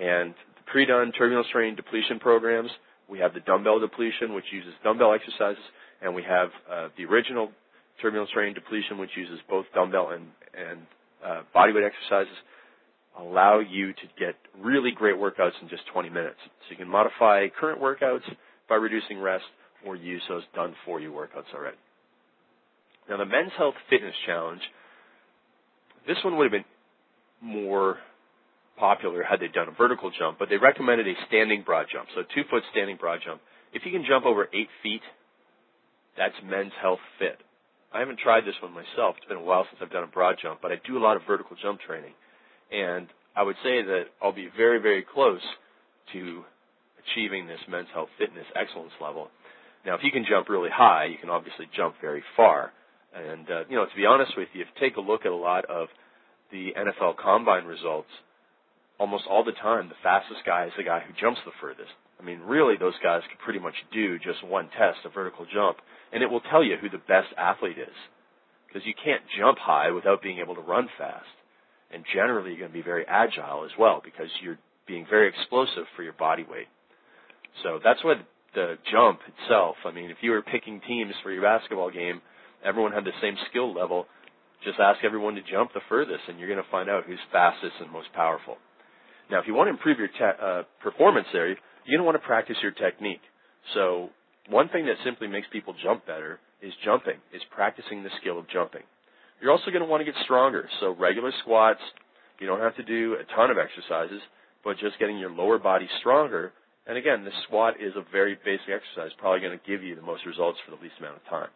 And 0.00 0.34
the 0.56 0.70
pre-done 0.70 1.12
turbulence 1.12 1.48
training 1.52 1.76
depletion 1.76 2.18
programs, 2.18 2.70
we 3.08 3.18
have 3.20 3.34
the 3.34 3.40
dumbbell 3.40 3.80
depletion, 3.80 4.34
which 4.34 4.44
uses 4.52 4.72
dumbbell 4.82 5.14
exercises 5.14 5.62
and 6.00 6.14
we 6.14 6.22
have 6.22 6.48
uh, 6.70 6.88
the 6.96 7.04
original 7.04 7.50
turbulence 8.00 8.30
training 8.32 8.54
depletion, 8.54 8.98
which 8.98 9.10
uses 9.16 9.38
both 9.48 9.66
dumbbell 9.74 10.10
and, 10.10 10.26
and 10.54 10.78
uh, 11.24 11.42
bodyweight 11.54 11.86
exercises, 11.86 12.36
allow 13.18 13.58
you 13.58 13.92
to 13.92 14.02
get 14.18 14.36
really 14.60 14.92
great 14.92 15.16
workouts 15.16 15.60
in 15.60 15.68
just 15.68 15.82
20 15.92 16.08
minutes. 16.08 16.38
So 16.44 16.70
you 16.70 16.76
can 16.76 16.88
modify 16.88 17.48
current 17.48 17.80
workouts 17.80 18.22
by 18.68 18.76
reducing 18.76 19.20
rest 19.20 19.44
or 19.84 19.96
use 19.96 20.22
those 20.28 20.42
done 20.54 20.74
for 20.84 21.00
you 21.00 21.10
workouts 21.10 21.52
already. 21.54 21.76
Now 23.08 23.16
the 23.16 23.26
Men's 23.26 23.52
Health 23.56 23.74
Fitness 23.88 24.14
Challenge, 24.26 24.60
this 26.06 26.18
one 26.24 26.36
would 26.36 26.44
have 26.44 26.52
been 26.52 26.64
more 27.40 27.96
popular 28.78 29.22
had 29.22 29.40
they 29.40 29.48
done 29.48 29.68
a 29.68 29.72
vertical 29.72 30.10
jump, 30.16 30.38
but 30.38 30.48
they 30.48 30.56
recommended 30.56 31.06
a 31.08 31.14
standing 31.26 31.62
broad 31.64 31.86
jump, 31.92 32.08
so 32.14 32.22
two 32.34 32.42
foot 32.50 32.62
standing 32.70 32.96
broad 32.96 33.20
jump. 33.24 33.40
If 33.72 33.82
you 33.84 33.92
can 33.92 34.04
jump 34.08 34.24
over 34.24 34.48
eight 34.52 34.68
feet 34.82 35.02
that's 36.18 36.34
Men's 36.44 36.72
Health 36.82 36.98
Fit. 37.18 37.38
I 37.94 38.00
haven't 38.00 38.18
tried 38.18 38.42
this 38.42 38.58
one 38.60 38.72
myself. 38.72 39.14
It's 39.16 39.28
been 39.28 39.38
a 39.38 39.42
while 39.42 39.64
since 39.70 39.80
I've 39.80 39.94
done 39.94 40.02
a 40.02 40.08
broad 40.10 40.36
jump, 40.42 40.60
but 40.60 40.72
I 40.72 40.76
do 40.84 40.98
a 40.98 41.00
lot 41.00 41.16
of 41.16 41.22
vertical 41.26 41.56
jump 41.62 41.80
training. 41.80 42.12
And 42.72 43.06
I 43.36 43.44
would 43.44 43.56
say 43.62 43.82
that 43.82 44.10
I'll 44.20 44.34
be 44.34 44.50
very, 44.54 44.80
very 44.82 45.06
close 45.06 45.40
to 46.12 46.42
achieving 47.00 47.46
this 47.46 47.60
men's 47.70 47.88
health 47.94 48.10
fitness 48.18 48.44
excellence 48.54 48.92
level. 49.00 49.28
Now, 49.86 49.94
if 49.94 50.02
you 50.02 50.10
can 50.10 50.26
jump 50.28 50.48
really 50.48 50.70
high, 50.74 51.06
you 51.06 51.16
can 51.18 51.30
obviously 51.30 51.66
jump 51.74 51.94
very 52.02 52.22
far. 52.36 52.72
And, 53.14 53.50
uh, 53.50 53.64
you 53.68 53.76
know, 53.76 53.86
to 53.86 53.96
be 53.96 54.06
honest 54.06 54.32
with 54.36 54.48
you, 54.52 54.62
if 54.62 54.68
you 54.68 54.80
take 54.80 54.96
a 54.96 55.00
look 55.00 55.22
at 55.24 55.32
a 55.32 55.36
lot 55.36 55.64
of 55.66 55.88
the 56.52 56.72
NFL 56.76 57.16
combine 57.16 57.64
results, 57.64 58.08
almost 58.98 59.24
all 59.28 59.44
the 59.44 59.52
time, 59.52 59.88
the 59.88 60.02
fastest 60.02 60.40
guy 60.44 60.66
is 60.66 60.72
the 60.76 60.84
guy 60.84 61.00
who 61.00 61.14
jumps 61.20 61.40
the 61.44 61.52
furthest. 61.60 61.90
I 62.20 62.24
mean, 62.24 62.40
really, 62.40 62.76
those 62.76 62.98
guys 63.02 63.22
could 63.30 63.38
pretty 63.38 63.60
much 63.60 63.74
do 63.92 64.18
just 64.18 64.44
one 64.44 64.68
test, 64.76 64.98
a 65.04 65.08
vertical 65.08 65.46
jump, 65.52 65.78
and 66.12 66.22
it 66.22 66.30
will 66.30 66.40
tell 66.40 66.64
you 66.64 66.76
who 66.76 66.88
the 66.88 66.98
best 66.98 67.28
athlete 67.36 67.78
is. 67.78 67.94
Because 68.66 68.86
you 68.86 68.92
can't 68.92 69.22
jump 69.38 69.58
high 69.58 69.90
without 69.90 70.22
being 70.22 70.40
able 70.40 70.54
to 70.54 70.60
run 70.60 70.88
fast. 70.98 71.24
And 71.90 72.04
generally, 72.12 72.50
you're 72.50 72.58
going 72.58 72.72
to 72.72 72.76
be 72.76 72.82
very 72.82 73.06
agile 73.06 73.64
as 73.64 73.70
well 73.78 74.02
because 74.04 74.28
you're 74.42 74.58
being 74.86 75.06
very 75.08 75.28
explosive 75.28 75.84
for 75.96 76.02
your 76.02 76.12
body 76.12 76.44
weight. 76.44 76.68
So 77.62 77.80
that's 77.82 78.04
what 78.04 78.18
the 78.54 78.76
jump 78.90 79.20
itself, 79.26 79.76
I 79.84 79.92
mean, 79.92 80.10
if 80.10 80.18
you 80.20 80.30
were 80.30 80.42
picking 80.42 80.80
teams 80.86 81.14
for 81.22 81.30
your 81.30 81.42
basketball 81.42 81.90
game, 81.90 82.20
everyone 82.64 82.92
had 82.92 83.04
the 83.04 83.16
same 83.22 83.36
skill 83.50 83.74
level. 83.74 84.06
Just 84.64 84.80
ask 84.80 85.04
everyone 85.04 85.34
to 85.34 85.42
jump 85.42 85.72
the 85.72 85.80
furthest, 85.88 86.22
and 86.28 86.38
you're 86.38 86.48
going 86.48 86.62
to 86.62 86.70
find 86.70 86.90
out 86.90 87.04
who's 87.06 87.20
fastest 87.30 87.74
and 87.80 87.90
most 87.92 88.12
powerful. 88.12 88.56
Now, 89.30 89.40
if 89.40 89.46
you 89.46 89.54
want 89.54 89.68
to 89.68 89.70
improve 89.70 89.98
your 89.98 90.08
te- 90.08 90.42
uh, 90.42 90.62
performance 90.82 91.26
there, 91.32 91.48
you're 91.48 91.56
going 91.86 92.00
to 92.00 92.04
want 92.04 92.20
to 92.20 92.26
practice 92.26 92.56
your 92.62 92.72
technique. 92.72 93.20
So 93.74 94.10
one 94.48 94.68
thing 94.68 94.86
that 94.86 94.96
simply 95.04 95.28
makes 95.28 95.46
people 95.52 95.74
jump 95.82 96.06
better 96.06 96.40
is 96.62 96.72
jumping, 96.84 97.16
is 97.32 97.42
practicing 97.54 98.02
the 98.02 98.10
skill 98.20 98.38
of 98.38 98.48
jumping. 98.50 98.82
You're 99.40 99.52
also 99.52 99.70
going 99.70 99.82
to 99.82 99.88
want 99.88 100.00
to 100.00 100.10
get 100.10 100.20
stronger. 100.24 100.68
So 100.80 100.94
regular 100.98 101.30
squats, 101.42 101.80
you 102.40 102.46
don't 102.46 102.60
have 102.60 102.76
to 102.76 102.82
do 102.82 103.14
a 103.14 103.24
ton 103.36 103.50
of 103.50 103.56
exercises, 103.58 104.20
but 104.64 104.78
just 104.78 104.98
getting 104.98 105.18
your 105.18 105.30
lower 105.30 105.58
body 105.58 105.88
stronger. 106.00 106.52
And 106.86 106.96
again, 106.96 107.24
the 107.24 107.30
squat 107.46 107.74
is 107.80 107.92
a 107.96 108.02
very 108.10 108.36
basic 108.44 108.68
exercise, 108.68 109.12
probably 109.18 109.40
going 109.40 109.58
to 109.58 109.64
give 109.70 109.82
you 109.82 109.94
the 109.94 110.02
most 110.02 110.26
results 110.26 110.58
for 110.64 110.74
the 110.74 110.82
least 110.82 110.94
amount 110.98 111.16
of 111.16 111.24
time. 111.30 111.50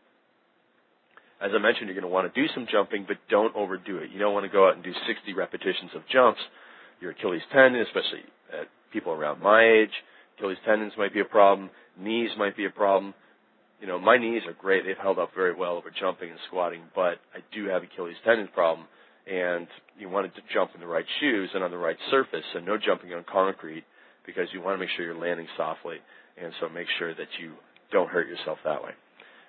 As 1.43 1.51
I 1.55 1.59
mentioned, 1.59 1.89
you're 1.89 1.99
going 1.99 2.09
to 2.09 2.13
want 2.13 2.33
to 2.33 2.41
do 2.41 2.47
some 2.55 2.67
jumping, 2.71 3.05
but 3.07 3.17
don't 3.29 3.55
overdo 3.57 3.99
it. 3.99 4.11
You 4.13 4.21
don't 4.21 4.33
want 4.33 4.47
to 4.47 4.53
go 4.53 4.69
out 4.69 4.77
and 4.77 4.85
do 4.85 4.93
60 4.93 5.35
repetitions 5.35 5.91
of 5.97 6.03
jumps. 6.07 6.41
Your 7.01 7.11
Achilles 7.11 7.43
tendon, 7.53 7.83
especially 7.83 8.23
at 8.53 8.69
people 8.93 9.13
around 9.13 9.43
my 9.43 9.65
age, 9.65 9.91
Achilles 10.39 10.59
tendons 10.65 10.93
might 10.97 11.13
be 11.13 11.21
a 11.21 11.25
problem. 11.25 11.69
Knees 11.99 12.31
might 12.39 12.57
be 12.57 12.65
a 12.65 12.71
problem. 12.71 13.13
You 13.81 13.89
know, 13.89 13.99
my 13.99 14.17
knees 14.17 14.43
are 14.47 14.53
great. 14.53 14.85
They've 14.87 14.97
held 14.97 15.19
up 15.19 15.31
very 15.35 15.53
well 15.53 15.73
over 15.73 15.91
jumping 15.91 16.31
and 16.31 16.39
squatting, 16.47 16.83
but 16.95 17.19
I 17.35 17.43
do 17.53 17.67
have 17.67 17.83
Achilles 17.83 18.17
tendon 18.25 18.49
problem. 18.55 18.87
And 19.27 19.67
you 19.99 20.09
want 20.09 20.33
to 20.33 20.43
jump 20.55 20.71
in 20.75 20.81
the 20.81 20.87
right 20.87 21.07
shoes 21.21 21.51
and 21.55 21.65
on 21.65 21.73
the 21.73 21.77
right 21.77 21.99
surface, 22.11 22.45
and 22.55 22.65
no 22.65 22.79
jumping 22.79 23.13
on 23.15 23.25
concrete 23.31 23.85
because 24.25 24.47
you 24.53 24.61
want 24.63 24.75
to 24.75 24.79
make 24.79 24.91
sure 24.97 25.05
you're 25.05 25.19
landing 25.19 25.49
softly. 25.57 25.97
And 26.41 26.53
so 26.61 26.69
make 26.69 26.87
sure 26.99 27.15
that 27.15 27.29
you 27.41 27.53
don't 27.91 28.09
hurt 28.09 28.29
yourself 28.29 28.59
that 28.65 28.83
way. 28.83 28.93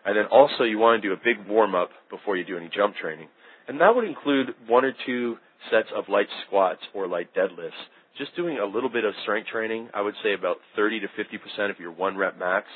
And 0.05 0.17
then 0.17 0.25
also 0.25 0.63
you 0.63 0.77
want 0.77 1.01
to 1.01 1.07
do 1.07 1.13
a 1.13 1.17
big 1.17 1.48
warm 1.48 1.75
up 1.75 1.89
before 2.10 2.36
you 2.36 2.43
do 2.43 2.57
any 2.57 2.69
jump 2.74 2.95
training. 2.95 3.27
And 3.67 3.79
that 3.79 3.95
would 3.95 4.03
include 4.03 4.53
one 4.67 4.83
or 4.83 4.93
two 5.05 5.38
sets 5.72 5.88
of 5.95 6.10
light 6.10 6.27
squats 6.45 6.81
or 6.93 7.07
light 7.07 7.33
deadlifts. 7.33 7.72
Just 8.17 8.36
doing 8.36 8.60
a 8.60 8.65
little 8.65 8.89
bit 8.89 9.05
of 9.05 9.13
strength 9.24 9.48
training, 9.48 9.89
I 9.93 10.01
would 10.01 10.13
say 10.24 10.33
about 10.33 10.57
30 10.75 11.01
to 11.01 11.07
50% 11.07 11.72
of 11.72 11.79
your 11.79 11.91
one 11.91 12.17
rep 12.17 12.38
max 12.38 12.67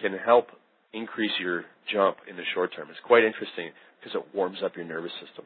can 0.00 0.16
help 0.24 0.48
increase 0.92 1.32
your 1.38 1.64
jump 1.92 2.16
in 2.28 2.36
the 2.36 2.42
short 2.54 2.74
term. 2.74 2.88
It's 2.90 2.98
quite 3.06 3.24
interesting 3.24 3.70
because 4.00 4.16
it 4.16 4.34
warms 4.34 4.58
up 4.64 4.74
your 4.76 4.86
nervous 4.86 5.12
system. 5.24 5.44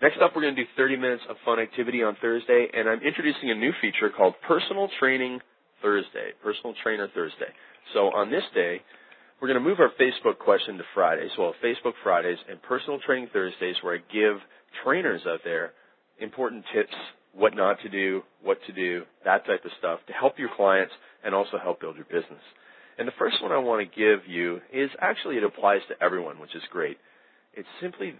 Next 0.00 0.18
up, 0.22 0.32
we're 0.36 0.42
going 0.42 0.54
to 0.54 0.62
do 0.62 0.68
30 0.76 0.96
minutes 0.96 1.22
of 1.28 1.36
fun 1.44 1.58
activity 1.58 2.04
on 2.04 2.16
Thursday, 2.20 2.68
and 2.72 2.88
I'm 2.88 3.02
introducing 3.02 3.50
a 3.50 3.54
new 3.54 3.72
feature 3.80 4.10
called 4.10 4.34
Personal 4.46 4.88
Training 5.00 5.40
Thursday. 5.82 6.30
Personal 6.42 6.74
Trainer 6.82 7.08
Thursday. 7.12 7.50
So 7.94 8.14
on 8.14 8.30
this 8.30 8.44
day, 8.54 8.80
we're 9.40 9.48
going 9.48 9.62
to 9.62 9.68
move 9.68 9.78
our 9.80 9.92
Facebook 10.00 10.38
question 10.38 10.78
to 10.78 10.84
Fridays. 10.94 11.30
So 11.36 11.52
Facebook 11.62 11.92
Fridays 12.02 12.38
and 12.50 12.60
Personal 12.62 12.98
Training 12.98 13.28
Thursdays, 13.32 13.76
where 13.82 13.94
I 13.94 14.12
give 14.12 14.38
trainers 14.84 15.22
out 15.26 15.40
there 15.44 15.72
important 16.18 16.64
tips, 16.74 16.94
what 17.34 17.54
not 17.54 17.80
to 17.82 17.88
do, 17.88 18.22
what 18.42 18.58
to 18.66 18.72
do, 18.72 19.04
that 19.24 19.46
type 19.46 19.64
of 19.64 19.70
stuff 19.78 20.00
to 20.08 20.12
help 20.12 20.38
your 20.38 20.50
clients 20.56 20.92
and 21.24 21.34
also 21.34 21.58
help 21.62 21.80
build 21.80 21.96
your 21.96 22.06
business. 22.06 22.42
And 22.98 23.06
the 23.06 23.12
first 23.16 23.40
one 23.40 23.52
I 23.52 23.58
want 23.58 23.88
to 23.88 23.96
give 23.96 24.26
you 24.26 24.60
is 24.72 24.90
actually 25.00 25.36
it 25.36 25.44
applies 25.44 25.82
to 25.88 26.02
everyone, 26.02 26.40
which 26.40 26.56
is 26.56 26.62
great. 26.72 26.98
It's 27.54 27.68
simply 27.80 28.16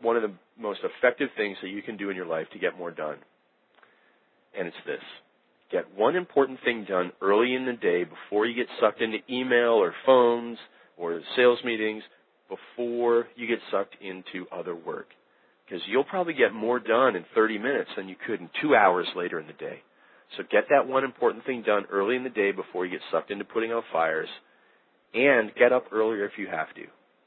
one 0.00 0.16
of 0.16 0.22
the 0.22 0.32
most 0.58 0.80
effective 0.84 1.30
things 1.36 1.56
that 1.62 1.68
you 1.68 1.82
can 1.82 1.96
do 1.96 2.10
in 2.10 2.16
your 2.16 2.26
life 2.26 2.46
to 2.52 2.58
get 2.60 2.78
more 2.78 2.92
done. 2.92 3.16
And 4.56 4.68
it's 4.68 4.76
this. 4.86 5.02
Get 5.70 5.96
one 5.96 6.16
important 6.16 6.58
thing 6.64 6.84
done 6.84 7.12
early 7.20 7.54
in 7.54 7.64
the 7.64 7.72
day 7.74 8.04
before 8.04 8.46
you 8.46 8.54
get 8.54 8.66
sucked 8.80 9.00
into 9.00 9.18
email 9.30 9.72
or 9.72 9.94
phones 10.04 10.58
or 10.96 11.20
sales 11.36 11.58
meetings 11.64 12.02
before 12.48 13.28
you 13.36 13.46
get 13.46 13.60
sucked 13.70 13.94
into 14.00 14.46
other 14.50 14.74
work. 14.74 15.08
Because 15.64 15.82
you'll 15.86 16.04
probably 16.04 16.34
get 16.34 16.52
more 16.52 16.80
done 16.80 17.14
in 17.14 17.24
30 17.34 17.58
minutes 17.58 17.90
than 17.96 18.08
you 18.08 18.16
could 18.26 18.40
in 18.40 18.50
two 18.60 18.74
hours 18.74 19.06
later 19.14 19.38
in 19.38 19.46
the 19.46 19.52
day. 19.52 19.82
So 20.36 20.42
get 20.50 20.64
that 20.70 20.86
one 20.86 21.04
important 21.04 21.44
thing 21.44 21.62
done 21.62 21.84
early 21.90 22.16
in 22.16 22.24
the 22.24 22.30
day 22.30 22.50
before 22.50 22.84
you 22.84 22.92
get 22.92 23.00
sucked 23.12 23.30
into 23.30 23.44
putting 23.44 23.70
out 23.70 23.84
fires 23.92 24.28
and 25.14 25.52
get 25.54 25.72
up 25.72 25.86
earlier 25.92 26.24
if 26.24 26.32
you 26.36 26.48
have 26.48 26.74
to. 26.74 26.84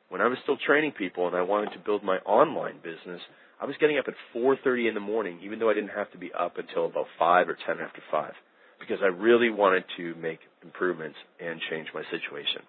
When 0.10 0.22
I 0.22 0.28
was 0.28 0.38
still 0.44 0.58
training 0.58 0.92
people 0.92 1.28
and 1.28 1.36
I 1.36 1.42
wanted 1.42 1.72
to 1.74 1.80
build 1.80 2.04
my 2.04 2.18
online 2.20 2.78
business, 2.84 3.22
I 3.60 3.66
was 3.66 3.76
getting 3.80 3.98
up 3.98 4.08
at 4.08 4.16
4:30 4.34 4.88
in 4.88 4.94
the 4.94 5.00
morning, 5.00 5.40
even 5.42 5.60
though 5.60 5.70
I 5.70 5.74
didn't 5.74 5.92
have 5.92 6.12
to 6.12 6.18
be 6.18 6.32
up 6.34 6.58
until 6.58 6.86
about 6.86 7.08
five 7.18 7.48
or 7.50 7.58
ten 7.66 7.80
after 7.80 8.02
five, 8.12 8.34
because 8.80 9.00
I 9.02 9.08
really 9.08 9.50
wanted 9.50 9.86
to 9.98 10.16
make 10.16 10.40
improvements 10.64 11.18
and 11.40 11.60
change 11.70 11.88
my 11.94 12.04
situation. 12.12 12.64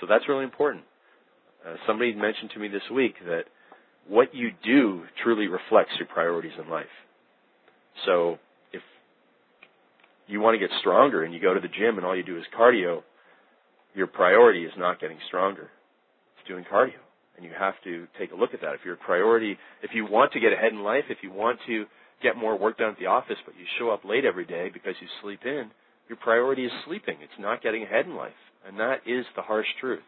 So 0.00 0.06
that's 0.06 0.28
really 0.28 0.44
important. 0.44 0.84
Uh, 1.64 1.76
somebody 1.86 2.14
mentioned 2.14 2.50
to 2.50 2.58
me 2.58 2.68
this 2.68 2.88
week 2.90 3.14
that 3.26 3.44
what 4.08 4.34
you 4.34 4.50
do 4.62 5.04
truly 5.22 5.48
reflects 5.48 5.92
your 5.98 6.06
priorities 6.06 6.52
in 6.58 6.68
life. 6.70 6.86
So 8.04 8.38
if 8.72 8.82
you 10.26 10.40
want 10.40 10.54
to 10.54 10.58
get 10.58 10.70
stronger 10.80 11.24
and 11.24 11.34
you 11.34 11.40
go 11.40 11.54
to 11.54 11.60
the 11.60 11.68
gym 11.68 11.96
and 11.96 12.06
all 12.06 12.16
you 12.16 12.22
do 12.22 12.36
is 12.36 12.44
cardio, 12.56 13.02
your 13.94 14.06
priority 14.06 14.64
is 14.64 14.72
not 14.76 15.00
getting 15.00 15.18
stronger. 15.26 15.70
It's 16.38 16.48
doing 16.48 16.64
cardio 16.70 17.05
and 17.36 17.44
you 17.44 17.52
have 17.58 17.74
to 17.84 18.06
take 18.18 18.32
a 18.32 18.34
look 18.34 18.54
at 18.54 18.60
that. 18.62 18.74
If 18.74 18.84
your 18.84 18.96
priority, 18.96 19.56
if 19.82 19.90
you 19.94 20.06
want 20.06 20.32
to 20.32 20.40
get 20.40 20.52
ahead 20.52 20.72
in 20.72 20.82
life, 20.82 21.04
if 21.10 21.18
you 21.22 21.32
want 21.32 21.58
to 21.66 21.84
get 22.22 22.36
more 22.36 22.58
work 22.58 22.78
done 22.78 22.90
at 22.90 22.98
the 22.98 23.06
office, 23.06 23.36
but 23.44 23.54
you 23.58 23.64
show 23.78 23.90
up 23.90 24.04
late 24.04 24.24
every 24.24 24.46
day 24.46 24.70
because 24.72 24.94
you 25.00 25.08
sleep 25.22 25.40
in, 25.44 25.70
your 26.08 26.16
priority 26.16 26.64
is 26.64 26.72
sleeping. 26.86 27.16
It's 27.20 27.32
not 27.38 27.62
getting 27.62 27.82
ahead 27.82 28.06
in 28.06 28.14
life. 28.16 28.32
And 28.66 28.80
that 28.80 29.00
is 29.06 29.24
the 29.36 29.42
harsh 29.42 29.66
truth. 29.80 30.02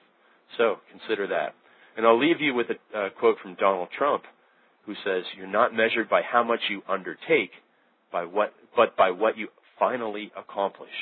So 0.56 0.76
consider 0.90 1.26
that. 1.28 1.54
And 1.97 2.06
I'll 2.06 2.18
leave 2.18 2.40
you 2.40 2.54
with 2.54 2.68
a, 2.70 2.99
a 2.99 3.11
quote 3.11 3.37
from 3.42 3.56
Donald 3.56 3.88
Trump, 3.97 4.23
who 4.87 4.94
says, 5.04 5.25
"You're 5.37 5.47
not 5.47 5.75
measured 5.75 6.08
by 6.08 6.23
how 6.23 6.42
much 6.42 6.61
you 6.70 6.82
undertake, 6.88 7.50
by 8.11 8.24
what, 8.24 8.55
but 8.74 8.96
by 8.96 9.11
what 9.11 9.37
you 9.37 9.48
finally 9.79 10.33
accomplish." 10.37 10.94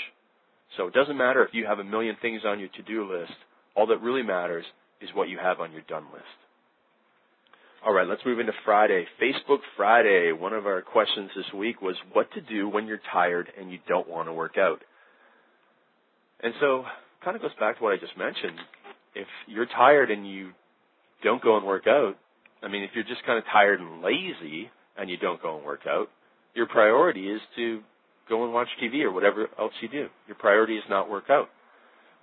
So 0.77 0.87
it 0.87 0.95
doesn't 0.95 1.17
matter 1.17 1.45
if 1.45 1.55
you 1.55 1.67
have 1.67 1.79
a 1.79 1.85
million 1.85 2.17
things 2.21 2.43
on 2.45 2.59
your 2.59 2.69
to-do 2.71 3.11
list. 3.11 3.33
All 3.75 3.87
that 3.87 4.01
really 4.01 4.23
matters 4.23 4.65
is 5.01 5.11
what 5.15 5.29
you 5.29 5.39
have 5.39 5.61
on 5.61 5.73
your 5.73 5.83
done 5.83 6.05
list. 6.13 6.25
All 7.85 7.93
right, 7.93 8.09
let's 8.09 8.25
move 8.25 8.41
into 8.41 8.53
Friday. 8.65 9.07
Facebook 9.23 9.61
Friday. 9.77 10.33
One 10.33 10.53
of 10.53 10.67
our 10.67 10.83
questions 10.83 11.31
this 11.37 11.53
week 11.55 11.81
was 11.81 11.95
what 12.13 12.33
to 12.33 12.41
do 12.41 12.69
when 12.69 12.87
you're 12.87 13.01
tired 13.13 13.49
and 13.59 13.71
you 13.71 13.79
don't 13.87 14.09
want 14.09 14.29
to 14.29 14.33
work 14.33 14.59
out. 14.59 14.83
And 16.43 16.53
so, 16.61 16.85
kind 17.25 17.37
of 17.37 17.43
goes 17.43 17.53
back 17.61 17.79
to 17.79 17.85
what 17.85 17.93
I 17.93 17.97
just 17.97 18.17
mentioned. 18.19 18.59
If 19.15 19.29
you're 19.47 19.67
tired 19.67 20.11
and 20.11 20.29
you 20.29 20.51
don't 21.23 21.43
go 21.43 21.57
and 21.57 21.67
work 21.67 21.87
out, 21.87 22.17
I 22.63 22.69
mean, 22.69 22.83
if 22.83 22.91
you're 22.95 23.05
just 23.05 23.25
kind 23.25 23.39
of 23.39 23.45
tired 23.53 23.81
and 23.81 24.03
lazy 24.03 24.71
and 24.99 25.09
you 25.09 25.17
don't 25.17 25.41
go 25.41 25.57
and 25.57 25.65
work 25.65 25.83
out, 25.89 26.09
your 26.55 26.67
priority 26.67 27.29
is 27.29 27.41
to 27.57 27.81
go 28.29 28.45
and 28.45 28.53
watch 28.53 28.69
TV 28.83 29.03
or 29.03 29.13
whatever 29.13 29.49
else 29.59 29.73
you 29.81 29.89
do. 29.89 30.09
Your 30.27 30.37
priority 30.37 30.77
is 30.77 30.85
not 30.89 31.09
work 31.09 31.25
out. 31.31 31.49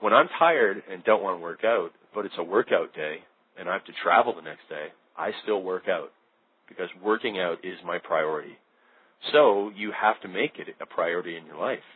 When 0.04 0.12
I'm 0.12 0.28
tired 0.38 0.84
and 0.92 1.02
don't 1.06 1.24
want 1.24 1.38
to 1.38 1.42
work 1.42 1.64
out, 1.64 1.92
but 2.14 2.26
it's 2.26 2.36
a 2.38 2.44
workout 2.44 2.94
day 2.94 3.20
and 3.58 3.70
I 3.70 3.72
have 3.72 3.86
to 3.86 3.94
travel 4.04 4.36
the 4.36 4.42
next 4.42 4.68
day, 4.68 4.88
I 5.18 5.32
still 5.44 5.64
work 5.64 5.88
out 5.88 6.12
because 6.68 6.90
working 7.02 7.40
out 7.40 7.64
is 7.64 7.78
my 7.86 8.00
priority. 8.00 8.58
So 9.32 9.72
you 9.74 9.94
have 9.94 10.20
to 10.20 10.28
make 10.28 10.60
it 10.60 10.76
a 10.82 10.86
priority 10.86 11.38
in 11.38 11.46
your 11.46 11.56
life. 11.56 11.88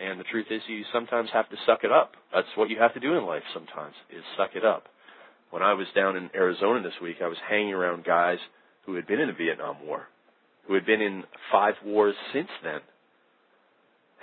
And 0.00 0.20
the 0.20 0.24
truth 0.30 0.46
is 0.52 0.62
you 0.68 0.84
sometimes 0.92 1.30
have 1.32 1.50
to 1.50 1.56
suck 1.66 1.80
it 1.82 1.90
up. 1.90 2.12
That's 2.32 2.46
what 2.54 2.70
you 2.70 2.78
have 2.78 2.94
to 2.94 3.00
do 3.00 3.18
in 3.18 3.26
life 3.26 3.42
sometimes 3.52 3.94
is 4.16 4.22
suck 4.36 4.50
it 4.54 4.64
up. 4.64 4.84
When 5.50 5.64
I 5.64 5.74
was 5.74 5.88
down 5.96 6.14
in 6.14 6.30
Arizona 6.36 6.80
this 6.80 7.00
week, 7.02 7.16
I 7.20 7.26
was 7.26 7.38
hanging 7.50 7.74
around 7.74 8.04
guys 8.04 8.38
who 8.86 8.94
had 8.94 9.08
been 9.08 9.18
in 9.18 9.26
the 9.26 9.34
Vietnam 9.34 9.78
War, 9.84 10.06
who 10.68 10.74
had 10.74 10.86
been 10.86 11.00
in 11.00 11.24
five 11.50 11.74
wars 11.84 12.14
since 12.32 12.50
then. 12.62 12.82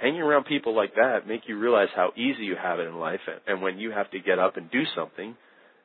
Hanging 0.02 0.22
around 0.22 0.46
people 0.46 0.76
like 0.76 0.96
that 0.96 1.28
make 1.28 1.42
you 1.48 1.60
realize 1.60 1.90
how 1.96 2.12
easy 2.16 2.46
you 2.46 2.56
have 2.62 2.80
it 2.80 2.88
in 2.88 2.96
life 2.96 3.20
and 3.48 3.62
when 3.62 3.80
you 3.80 3.92
have 3.92 4.10
to 4.12 4.20
get 4.20 4.40
up 4.40 4.56
and 4.58 4.72
do 4.72 4.84
something, 4.96 5.36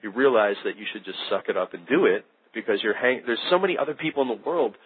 you 0.02 0.10
realize 0.10 0.56
that 0.64 0.76
you 0.76 0.84
should 0.92 1.04
just 1.04 1.18
suck 1.30 1.44
it 1.48 1.56
up 1.56 1.74
and 1.74 1.86
do 1.88 2.06
it 2.06 2.24
because 2.54 2.78
you're 2.82 2.94
hang- 2.94 3.22
there's 3.26 3.42
so 3.50 3.58
many 3.58 3.76
other 3.76 3.94
people 3.94 4.22
in 4.22 4.28
the 4.28 4.46
world 4.46 4.76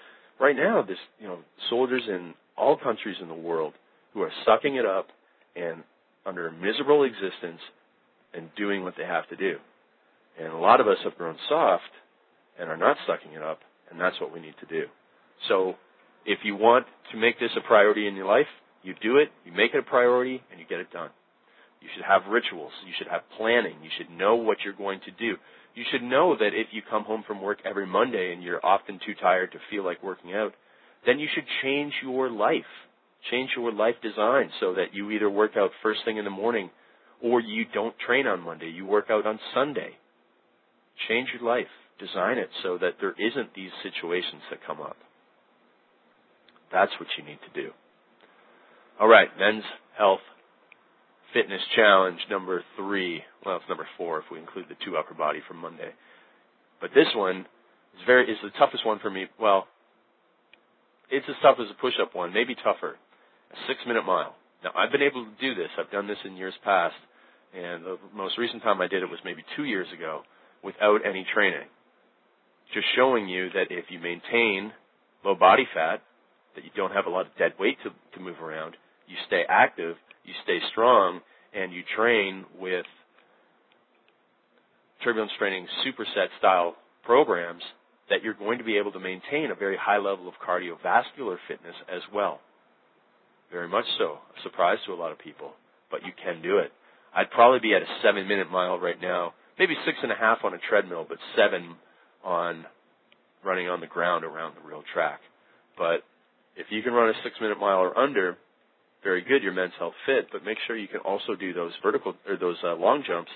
right 0.40 0.56
now. 0.56 0.82
There's 0.82 0.98
you 1.20 1.26
know 1.28 1.38
soldiers 1.68 2.02
in 2.08 2.34
all 2.56 2.76
countries 2.76 3.16
in 3.20 3.28
the 3.28 3.34
world 3.34 3.74
who 4.14 4.22
are 4.22 4.32
sucking 4.46 4.76
it 4.76 4.86
up 4.86 5.08
and 5.54 5.82
under 6.24 6.48
a 6.48 6.52
miserable 6.52 7.04
existence 7.04 7.60
and 8.34 8.48
doing 8.56 8.82
what 8.84 8.94
they 8.96 9.04
have 9.04 9.28
to 9.28 9.36
do. 9.36 9.56
And 10.40 10.52
a 10.52 10.56
lot 10.56 10.80
of 10.80 10.88
us 10.88 10.98
have 11.04 11.16
grown 11.16 11.36
soft 11.48 11.90
and 12.58 12.68
are 12.68 12.76
not 12.76 12.96
sucking 13.06 13.32
it 13.32 13.42
up, 13.42 13.60
and 13.90 14.00
that's 14.00 14.20
what 14.20 14.32
we 14.32 14.40
need 14.40 14.54
to 14.60 14.66
do. 14.66 14.86
So 15.48 15.74
if 16.26 16.40
you 16.44 16.56
want 16.56 16.86
to 17.12 17.18
make 17.18 17.38
this 17.38 17.50
a 17.56 17.60
priority 17.66 18.06
in 18.06 18.14
your 18.14 18.26
life, 18.26 18.46
you 18.88 18.94
do 19.00 19.18
it, 19.18 19.28
you 19.44 19.52
make 19.52 19.74
it 19.74 19.78
a 19.78 19.82
priority, 19.82 20.42
and 20.50 20.58
you 20.58 20.66
get 20.66 20.80
it 20.80 20.90
done. 20.90 21.10
You 21.80 21.88
should 21.94 22.04
have 22.04 22.22
rituals. 22.28 22.72
You 22.84 22.92
should 22.98 23.06
have 23.06 23.22
planning. 23.36 23.76
You 23.84 23.90
should 23.96 24.10
know 24.10 24.34
what 24.34 24.58
you're 24.64 24.74
going 24.74 25.00
to 25.04 25.12
do 25.12 25.36
you 25.78 25.84
should 25.92 26.02
know 26.02 26.36
that 26.36 26.54
if 26.54 26.66
you 26.72 26.82
come 26.82 27.04
home 27.04 27.22
from 27.24 27.40
work 27.40 27.58
every 27.64 27.86
Monday 27.86 28.32
and 28.32 28.42
you're 28.42 28.64
often 28.66 28.98
too 29.06 29.14
tired 29.20 29.52
to 29.52 29.58
feel 29.70 29.84
like 29.84 30.02
working 30.02 30.34
out, 30.34 30.52
then 31.06 31.20
you 31.20 31.28
should 31.32 31.44
change 31.62 31.92
your 32.02 32.28
life. 32.28 32.64
Change 33.30 33.50
your 33.56 33.72
life 33.72 33.94
design 34.02 34.50
so 34.58 34.74
that 34.74 34.92
you 34.92 35.12
either 35.12 35.30
work 35.30 35.52
out 35.56 35.70
first 35.80 36.00
thing 36.04 36.16
in 36.16 36.24
the 36.24 36.30
morning 36.30 36.70
or 37.22 37.40
you 37.40 37.64
don't 37.72 37.94
train 38.04 38.26
on 38.26 38.40
Monday. 38.40 38.70
You 38.70 38.86
work 38.86 39.06
out 39.08 39.24
on 39.24 39.38
Sunday. 39.54 39.90
Change 41.08 41.28
your 41.32 41.48
life. 41.48 41.70
Design 42.00 42.38
it 42.38 42.50
so 42.64 42.76
that 42.78 42.94
there 43.00 43.14
isn't 43.16 43.54
these 43.54 43.70
situations 43.82 44.42
that 44.50 44.66
come 44.66 44.80
up. 44.80 44.96
That's 46.72 46.92
what 46.98 47.08
you 47.16 47.24
need 47.24 47.38
to 47.46 47.62
do. 47.62 47.70
All 49.00 49.06
right, 49.06 49.28
men's 49.38 49.62
health 49.96 50.18
fitness 51.32 51.60
challenge 51.76 52.18
number 52.28 52.64
three. 52.76 53.22
Well, 53.46 53.56
it's 53.56 53.68
number 53.68 53.86
four 53.96 54.18
if 54.18 54.24
we 54.32 54.40
include 54.40 54.66
the 54.68 54.74
two 54.84 54.96
upper 54.96 55.14
body 55.14 55.38
from 55.46 55.58
Monday. 55.58 55.90
But 56.80 56.90
this 56.96 57.06
one 57.14 57.46
is 57.94 58.02
very 58.06 58.28
is 58.28 58.38
the 58.42 58.50
toughest 58.58 58.84
one 58.84 58.98
for 58.98 59.08
me. 59.08 59.26
Well, 59.40 59.68
it's 61.12 61.26
as 61.28 61.36
tough 61.42 61.58
as 61.60 61.70
a 61.70 61.80
push-up 61.80 62.16
one, 62.16 62.34
maybe 62.34 62.56
tougher. 62.56 62.96
A 63.52 63.56
six-minute 63.68 64.04
mile. 64.04 64.34
Now 64.64 64.70
I've 64.76 64.90
been 64.90 65.02
able 65.02 65.24
to 65.24 65.30
do 65.40 65.54
this. 65.54 65.70
I've 65.78 65.92
done 65.92 66.08
this 66.08 66.18
in 66.24 66.36
years 66.36 66.54
past, 66.64 66.96
and 67.54 67.84
the 67.84 67.98
most 68.12 68.36
recent 68.36 68.64
time 68.64 68.80
I 68.80 68.88
did 68.88 69.04
it 69.04 69.08
was 69.08 69.20
maybe 69.24 69.44
two 69.54 69.64
years 69.64 69.86
ago 69.96 70.22
without 70.64 71.06
any 71.06 71.24
training. 71.32 71.68
Just 72.74 72.86
showing 72.96 73.28
you 73.28 73.48
that 73.50 73.68
if 73.70 73.84
you 73.90 74.00
maintain 74.00 74.72
low 75.24 75.36
body 75.36 75.68
fat, 75.72 76.02
that 76.56 76.64
you 76.64 76.70
don't 76.74 76.92
have 76.92 77.06
a 77.06 77.10
lot 77.10 77.26
of 77.26 77.36
dead 77.38 77.52
weight 77.60 77.76
to, 77.84 77.90
to 78.18 78.24
move 78.24 78.40
around, 78.42 78.74
you 79.08 79.16
stay 79.26 79.42
active, 79.48 79.96
you 80.24 80.34
stay 80.44 80.58
strong, 80.70 81.20
and 81.54 81.72
you 81.72 81.82
train 81.96 82.44
with 82.60 82.86
turbulence 85.02 85.32
training 85.38 85.66
superset 85.86 86.28
style 86.38 86.76
programs 87.04 87.62
that 88.10 88.22
you're 88.22 88.34
going 88.34 88.58
to 88.58 88.64
be 88.64 88.76
able 88.76 88.92
to 88.92 89.00
maintain 89.00 89.50
a 89.50 89.54
very 89.54 89.76
high 89.76 89.98
level 89.98 90.28
of 90.28 90.34
cardiovascular 90.46 91.36
fitness 91.46 91.74
as 91.92 92.02
well. 92.12 92.40
Very 93.50 93.68
much 93.68 93.84
so. 93.98 94.18
A 94.38 94.42
surprise 94.42 94.78
to 94.86 94.92
a 94.92 94.94
lot 94.94 95.12
of 95.12 95.18
people, 95.18 95.52
but 95.90 96.04
you 96.04 96.12
can 96.22 96.42
do 96.42 96.58
it. 96.58 96.72
I'd 97.14 97.30
probably 97.30 97.60
be 97.60 97.74
at 97.74 97.82
a 97.82 97.86
seven 98.02 98.28
minute 98.28 98.50
mile 98.50 98.78
right 98.78 99.00
now, 99.00 99.34
maybe 99.58 99.74
six 99.86 99.98
and 100.02 100.12
a 100.12 100.14
half 100.14 100.38
on 100.44 100.54
a 100.54 100.58
treadmill, 100.68 101.06
but 101.08 101.18
seven 101.36 101.76
on 102.24 102.66
running 103.44 103.68
on 103.68 103.80
the 103.80 103.86
ground 103.86 104.24
around 104.24 104.54
the 104.56 104.68
real 104.68 104.82
track. 104.92 105.20
But 105.76 106.02
if 106.56 106.66
you 106.70 106.82
can 106.82 106.92
run 106.92 107.08
a 107.08 107.12
six 107.22 107.36
minute 107.40 107.58
mile 107.58 107.78
or 107.78 107.96
under, 107.96 108.36
very 109.02 109.22
good, 109.22 109.42
your 109.42 109.52
men's 109.52 109.72
health 109.78 109.94
fit, 110.06 110.28
but 110.32 110.44
make 110.44 110.58
sure 110.66 110.76
you 110.76 110.88
can 110.88 111.00
also 111.00 111.34
do 111.38 111.52
those 111.52 111.72
vertical 111.82 112.14
or 112.28 112.36
those 112.36 112.56
uh, 112.64 112.74
long 112.74 113.04
jumps 113.06 113.30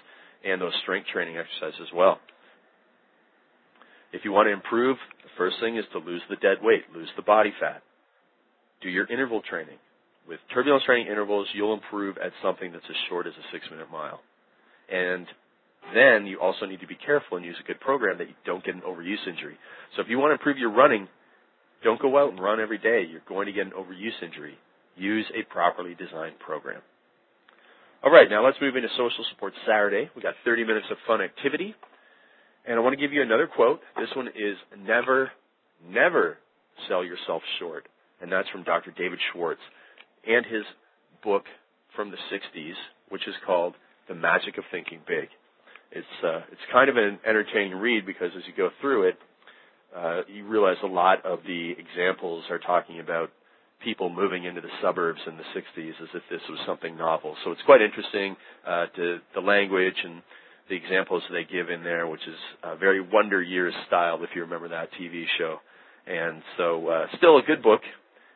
and 0.44 0.60
those 0.60 0.72
strength 0.82 1.08
training 1.12 1.36
exercises 1.36 1.80
as 1.80 1.94
well. 1.94 2.18
If 4.12 4.24
you 4.24 4.32
want 4.32 4.48
to 4.48 4.52
improve, 4.52 4.96
the 5.22 5.30
first 5.38 5.56
thing 5.60 5.76
is 5.76 5.84
to 5.92 5.98
lose 5.98 6.22
the 6.28 6.36
dead 6.36 6.58
weight, 6.62 6.82
lose 6.94 7.08
the 7.16 7.22
body 7.22 7.52
fat. 7.60 7.82
Do 8.82 8.88
your 8.88 9.06
interval 9.06 9.40
training. 9.48 9.78
With 10.28 10.40
turbulence 10.52 10.84
training 10.84 11.06
intervals, 11.06 11.48
you'll 11.54 11.74
improve 11.74 12.18
at 12.18 12.32
something 12.42 12.72
that's 12.72 12.84
as 12.88 12.96
short 13.08 13.26
as 13.26 13.32
a 13.32 13.46
six 13.52 13.64
minute 13.70 13.90
mile. 13.90 14.20
And 14.90 15.26
then 15.94 16.26
you 16.26 16.40
also 16.40 16.66
need 16.66 16.80
to 16.80 16.86
be 16.86 16.94
careful 16.94 17.36
and 17.36 17.46
use 17.46 17.56
a 17.62 17.66
good 17.66 17.80
program 17.80 18.18
that 18.18 18.28
you 18.28 18.34
don't 18.44 18.64
get 18.64 18.74
an 18.74 18.82
overuse 18.82 19.26
injury. 19.26 19.56
So 19.96 20.02
if 20.02 20.08
you 20.08 20.18
want 20.18 20.30
to 20.30 20.34
improve 20.34 20.58
your 20.58 20.70
running, 20.70 21.08
don't 21.82 22.00
go 22.00 22.18
out 22.18 22.30
and 22.30 22.40
run 22.40 22.60
every 22.60 22.78
day. 22.78 23.04
You're 23.08 23.22
going 23.28 23.46
to 23.46 23.52
get 23.52 23.66
an 23.66 23.72
overuse 23.72 24.22
injury. 24.22 24.56
Use 24.96 25.26
a 25.34 25.42
properly 25.52 25.94
designed 25.94 26.38
program. 26.38 26.82
All 28.04 28.10
right, 28.10 28.28
now 28.28 28.44
let's 28.44 28.58
move 28.60 28.76
into 28.76 28.88
Social 28.90 29.24
Support 29.30 29.54
Saturday. 29.66 30.10
We 30.16 30.22
got 30.22 30.34
30 30.44 30.64
minutes 30.64 30.86
of 30.90 30.96
fun 31.06 31.20
activity. 31.20 31.74
And 32.66 32.76
I 32.76 32.82
want 32.82 32.94
to 32.94 33.00
give 33.00 33.12
you 33.12 33.22
another 33.22 33.46
quote. 33.46 33.80
This 33.96 34.08
one 34.14 34.28
is 34.28 34.56
never, 34.78 35.30
never 35.88 36.38
sell 36.88 37.04
yourself 37.04 37.42
short. 37.58 37.88
And 38.20 38.30
that's 38.30 38.48
from 38.50 38.62
Dr. 38.64 38.92
David 38.96 39.18
Schwartz 39.32 39.60
and 40.26 40.44
his 40.46 40.64
book 41.24 41.44
from 41.96 42.10
the 42.10 42.16
60s, 42.32 42.74
which 43.08 43.26
is 43.26 43.34
called 43.46 43.74
The 44.08 44.14
Magic 44.14 44.58
of 44.58 44.64
Thinking 44.70 45.00
Big. 45.06 45.28
It's, 45.90 46.06
uh, 46.24 46.40
it's 46.50 46.60
kind 46.72 46.88
of 46.88 46.96
an 46.96 47.18
entertaining 47.26 47.76
read 47.76 48.06
because 48.06 48.30
as 48.36 48.42
you 48.46 48.52
go 48.56 48.70
through 48.80 49.08
it, 49.08 49.18
uh, 49.96 50.22
you 50.32 50.46
realize 50.46 50.76
a 50.82 50.86
lot 50.86 51.24
of 51.26 51.40
the 51.46 51.74
examples 51.78 52.44
are 52.50 52.58
talking 52.58 52.98
about 52.98 53.30
people 53.84 54.08
moving 54.08 54.44
into 54.44 54.60
the 54.60 54.68
suburbs 54.80 55.20
in 55.26 55.36
the 55.36 55.42
60s 55.54 55.90
as 56.02 56.08
if 56.14 56.22
this 56.30 56.40
was 56.48 56.58
something 56.66 56.96
novel. 56.96 57.36
So 57.44 57.50
it's 57.52 57.62
quite 57.62 57.80
interesting 57.82 58.36
uh, 58.66 58.86
to 58.96 59.18
the 59.34 59.40
language 59.40 59.96
and 60.04 60.22
the 60.68 60.76
examples 60.76 61.22
they 61.30 61.44
give 61.44 61.70
in 61.70 61.82
there, 61.82 62.06
which 62.06 62.26
is 62.26 62.36
uh, 62.62 62.76
very 62.76 63.00
Wonder 63.00 63.42
Years 63.42 63.74
style, 63.86 64.22
if 64.22 64.30
you 64.34 64.42
remember 64.42 64.68
that 64.68 64.88
TV 65.00 65.24
show. 65.38 65.58
And 66.06 66.42
so, 66.56 66.88
uh, 66.88 67.06
still 67.18 67.38
a 67.38 67.42
good 67.42 67.62
book. 67.62 67.80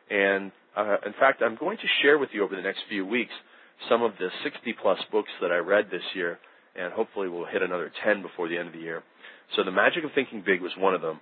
And 0.09 0.51
uh, 0.75 0.97
in 1.05 1.13
fact, 1.19 1.41
I'm 1.41 1.55
going 1.55 1.77
to 1.77 1.87
share 2.01 2.17
with 2.17 2.29
you 2.33 2.43
over 2.43 2.55
the 2.55 2.61
next 2.61 2.79
few 2.89 3.05
weeks 3.05 3.33
some 3.89 4.03
of 4.03 4.11
the 4.19 4.29
60 4.43 4.75
plus 4.81 4.99
books 5.11 5.29
that 5.41 5.51
I 5.51 5.57
read 5.57 5.85
this 5.91 6.01
year, 6.15 6.39
and 6.75 6.93
hopefully 6.93 7.27
we'll 7.27 7.45
hit 7.45 7.61
another 7.61 7.91
10 8.05 8.21
before 8.21 8.47
the 8.47 8.57
end 8.57 8.67
of 8.67 8.73
the 8.73 8.79
year. 8.79 9.03
So, 9.55 9.63
The 9.63 9.71
Magic 9.71 10.03
of 10.03 10.11
Thinking 10.13 10.43
Big 10.45 10.61
was 10.61 10.71
one 10.77 10.93
of 10.93 11.01
them. 11.01 11.19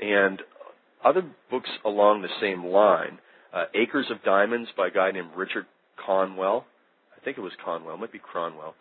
And 0.00 0.40
other 1.04 1.22
books 1.50 1.70
along 1.84 2.22
the 2.22 2.28
same 2.40 2.64
line, 2.64 3.18
uh, 3.52 3.64
Acres 3.74 4.06
of 4.10 4.22
Diamonds 4.24 4.68
by 4.76 4.88
a 4.88 4.90
guy 4.90 5.10
named 5.10 5.30
Richard 5.36 5.66
Conwell. 6.04 6.64
I 7.16 7.24
think 7.24 7.38
it 7.38 7.42
was 7.42 7.52
Conwell, 7.64 7.96
might 7.96 8.12
be 8.12 8.18
Cronwell. 8.18 8.74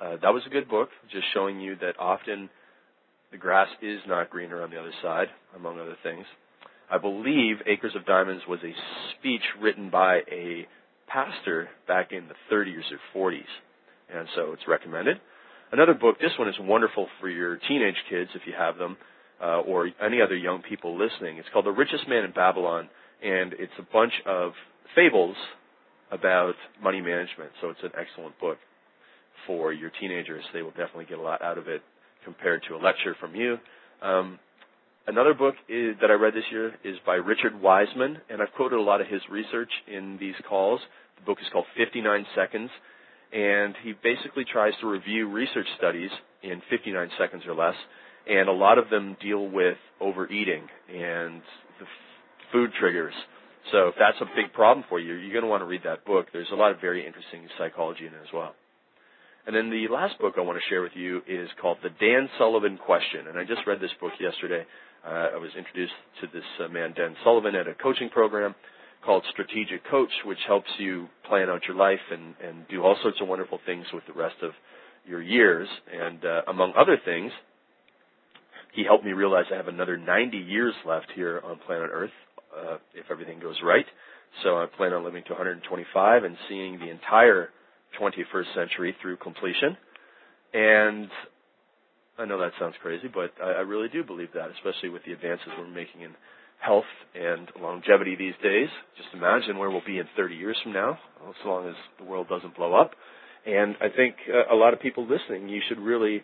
Uh, 0.00 0.16
that 0.22 0.32
was 0.32 0.42
a 0.46 0.50
good 0.50 0.68
book, 0.68 0.88
just 1.10 1.26
showing 1.34 1.60
you 1.60 1.76
that 1.76 1.98
often 1.98 2.48
the 3.32 3.38
grass 3.38 3.68
is 3.82 4.00
not 4.06 4.30
greener 4.30 4.62
on 4.62 4.70
the 4.70 4.78
other 4.78 4.92
side, 5.02 5.28
among 5.56 5.78
other 5.78 5.96
things. 6.02 6.24
I 6.90 6.98
believe 6.98 7.56
Acres 7.66 7.94
of 7.94 8.06
Diamonds 8.06 8.42
was 8.48 8.60
a 8.64 8.72
speech 9.18 9.42
written 9.60 9.90
by 9.90 10.20
a 10.30 10.66
pastor 11.06 11.68
back 11.86 12.12
in 12.12 12.26
the 12.28 12.54
30s 12.54 12.82
or 13.14 13.32
40s, 13.32 13.42
and 14.12 14.26
so 14.34 14.52
it's 14.52 14.66
recommended. 14.66 15.18
Another 15.72 15.94
book, 15.94 16.18
this 16.20 16.32
one 16.38 16.48
is 16.48 16.56
wonderful 16.58 17.06
for 17.20 17.28
your 17.28 17.56
teenage 17.68 17.94
kids 18.08 18.30
if 18.34 18.42
you 18.46 18.54
have 18.58 18.76
them, 18.76 18.96
uh, 19.42 19.60
or 19.60 19.90
any 20.04 20.20
other 20.20 20.36
young 20.36 20.62
people 20.62 20.98
listening. 20.98 21.38
It's 21.38 21.48
called 21.52 21.66
The 21.66 21.70
Richest 21.70 22.08
Man 22.08 22.24
in 22.24 22.32
Babylon, 22.32 22.88
and 23.22 23.54
it's 23.54 23.72
a 23.78 23.86
bunch 23.92 24.12
of 24.26 24.52
fables 24.94 25.36
about 26.10 26.54
money 26.82 27.00
management, 27.00 27.50
so 27.60 27.70
it's 27.70 27.82
an 27.82 27.92
excellent 27.98 28.38
book 28.40 28.58
for 29.46 29.72
your 29.72 29.90
teenagers. 30.00 30.44
They 30.52 30.62
will 30.62 30.70
definitely 30.70 31.06
get 31.06 31.18
a 31.18 31.22
lot 31.22 31.42
out 31.42 31.58
of 31.58 31.68
it 31.68 31.82
compared 32.24 32.62
to 32.68 32.74
a 32.74 32.78
lecture 32.78 33.16
from 33.20 33.34
you. 33.34 33.58
Um, 34.02 34.38
another 35.06 35.34
book 35.34 35.54
is, 35.68 35.96
that 36.00 36.10
I 36.10 36.14
read 36.14 36.34
this 36.34 36.44
year 36.50 36.74
is 36.84 36.96
by 37.06 37.14
Richard 37.14 37.60
Wiseman, 37.60 38.18
and 38.28 38.42
I've 38.42 38.52
quoted 38.56 38.76
a 38.76 38.82
lot 38.82 39.00
of 39.00 39.06
his 39.06 39.22
research 39.30 39.70
in 39.86 40.18
these 40.18 40.34
calls. 40.48 40.80
The 41.18 41.24
book 41.24 41.38
is 41.40 41.46
called 41.52 41.66
59 41.76 42.26
Seconds, 42.34 42.70
and 43.32 43.74
he 43.82 43.94
basically 44.02 44.44
tries 44.44 44.72
to 44.80 44.88
review 44.88 45.28
research 45.28 45.66
studies 45.78 46.10
in 46.42 46.60
59 46.68 47.10
seconds 47.18 47.44
or 47.46 47.54
less, 47.54 47.74
and 48.30 48.48
a 48.48 48.52
lot 48.52 48.78
of 48.78 48.88
them 48.90 49.16
deal 49.20 49.48
with 49.48 49.76
overeating 50.00 50.62
and 50.88 51.42
the 51.78 51.84
f- 51.84 52.52
food 52.52 52.70
triggers. 52.78 53.14
So 53.72 53.88
if 53.88 53.94
that's 53.98 54.20
a 54.20 54.26
big 54.36 54.52
problem 54.52 54.84
for 54.88 55.00
you, 55.00 55.14
you're 55.14 55.32
going 55.32 55.44
to 55.44 55.50
want 55.50 55.62
to 55.62 55.66
read 55.66 55.82
that 55.84 56.04
book. 56.04 56.26
There's 56.32 56.50
a 56.52 56.56
lot 56.56 56.70
of 56.70 56.80
very 56.80 57.04
interesting 57.06 57.48
psychology 57.58 58.06
in 58.06 58.14
it 58.14 58.22
as 58.22 58.32
well. 58.32 58.54
And 59.46 59.56
then 59.56 59.70
the 59.70 59.92
last 59.92 60.18
book 60.20 60.34
I 60.38 60.42
want 60.42 60.58
to 60.58 60.68
share 60.68 60.82
with 60.82 60.92
you 60.94 61.22
is 61.26 61.48
called 61.60 61.78
The 61.82 61.90
Dan 61.90 62.28
Sullivan 62.38 62.78
Question. 62.78 63.26
And 63.28 63.38
I 63.38 63.42
just 63.42 63.66
read 63.66 63.80
this 63.80 63.90
book 64.00 64.12
yesterday. 64.20 64.64
Uh, 65.04 65.34
I 65.34 65.36
was 65.36 65.50
introduced 65.56 65.94
to 66.20 66.26
this 66.32 66.44
uh, 66.64 66.68
man, 66.68 66.94
Dan 66.96 67.16
Sullivan, 67.24 67.56
at 67.56 67.66
a 67.66 67.74
coaching 67.74 68.10
program 68.10 68.54
called 69.04 69.24
Strategic 69.32 69.84
Coach, 69.90 70.10
which 70.24 70.38
helps 70.46 70.68
you 70.78 71.08
plan 71.26 71.48
out 71.48 71.62
your 71.66 71.76
life 71.76 72.04
and, 72.12 72.34
and 72.46 72.68
do 72.68 72.82
all 72.82 72.96
sorts 73.02 73.18
of 73.20 73.28
wonderful 73.28 73.58
things 73.66 73.86
with 73.92 74.04
the 74.06 74.12
rest 74.12 74.36
of 74.42 74.52
your 75.06 75.22
years. 75.22 75.68
And 75.90 76.24
uh, 76.24 76.42
among 76.46 76.74
other 76.78 76.98
things, 77.02 77.32
he 78.74 78.84
helped 78.84 79.04
me 79.04 79.12
realize 79.12 79.46
I 79.52 79.56
have 79.56 79.68
another 79.68 79.96
90 79.96 80.36
years 80.36 80.74
left 80.86 81.06
here 81.14 81.40
on 81.44 81.58
planet 81.66 81.90
Earth 81.92 82.10
uh, 82.56 82.76
if 82.94 83.06
everything 83.10 83.40
goes 83.40 83.56
right. 83.64 83.86
So 84.42 84.56
I 84.56 84.66
plan 84.66 84.92
on 84.92 85.04
living 85.04 85.24
to 85.26 85.32
125 85.32 86.24
and 86.24 86.36
seeing 86.48 86.78
the 86.78 86.88
entire 86.88 87.48
21st 88.00 88.54
century 88.54 88.96
through 89.02 89.16
completion. 89.16 89.76
And 90.52 91.08
I 92.18 92.24
know 92.26 92.38
that 92.38 92.52
sounds 92.58 92.74
crazy, 92.82 93.08
but 93.12 93.32
I, 93.42 93.52
I 93.52 93.60
really 93.60 93.88
do 93.88 94.04
believe 94.04 94.28
that, 94.34 94.50
especially 94.50 94.90
with 94.90 95.04
the 95.04 95.12
advances 95.12 95.48
we're 95.58 95.68
making 95.68 96.02
in 96.02 96.12
health 96.60 96.84
and 97.14 97.48
longevity 97.60 98.16
these 98.16 98.34
days. 98.42 98.68
Just 98.96 99.08
imagine 99.14 99.58
where 99.58 99.70
we'll 99.70 99.84
be 99.86 99.98
in 99.98 100.06
30 100.16 100.34
years 100.34 100.56
from 100.62 100.72
now, 100.72 100.98
as 101.28 101.34
long 101.44 101.68
as 101.68 101.74
the 101.98 102.04
world 102.04 102.28
doesn't 102.28 102.54
blow 102.54 102.74
up. 102.74 102.92
And 103.46 103.74
I 103.80 103.88
think 103.94 104.16
uh, 104.28 104.54
a 104.54 104.56
lot 104.56 104.74
of 104.74 104.80
people 104.80 105.06
listening, 105.08 105.48
you 105.48 105.62
should 105.68 105.78
really 105.78 106.22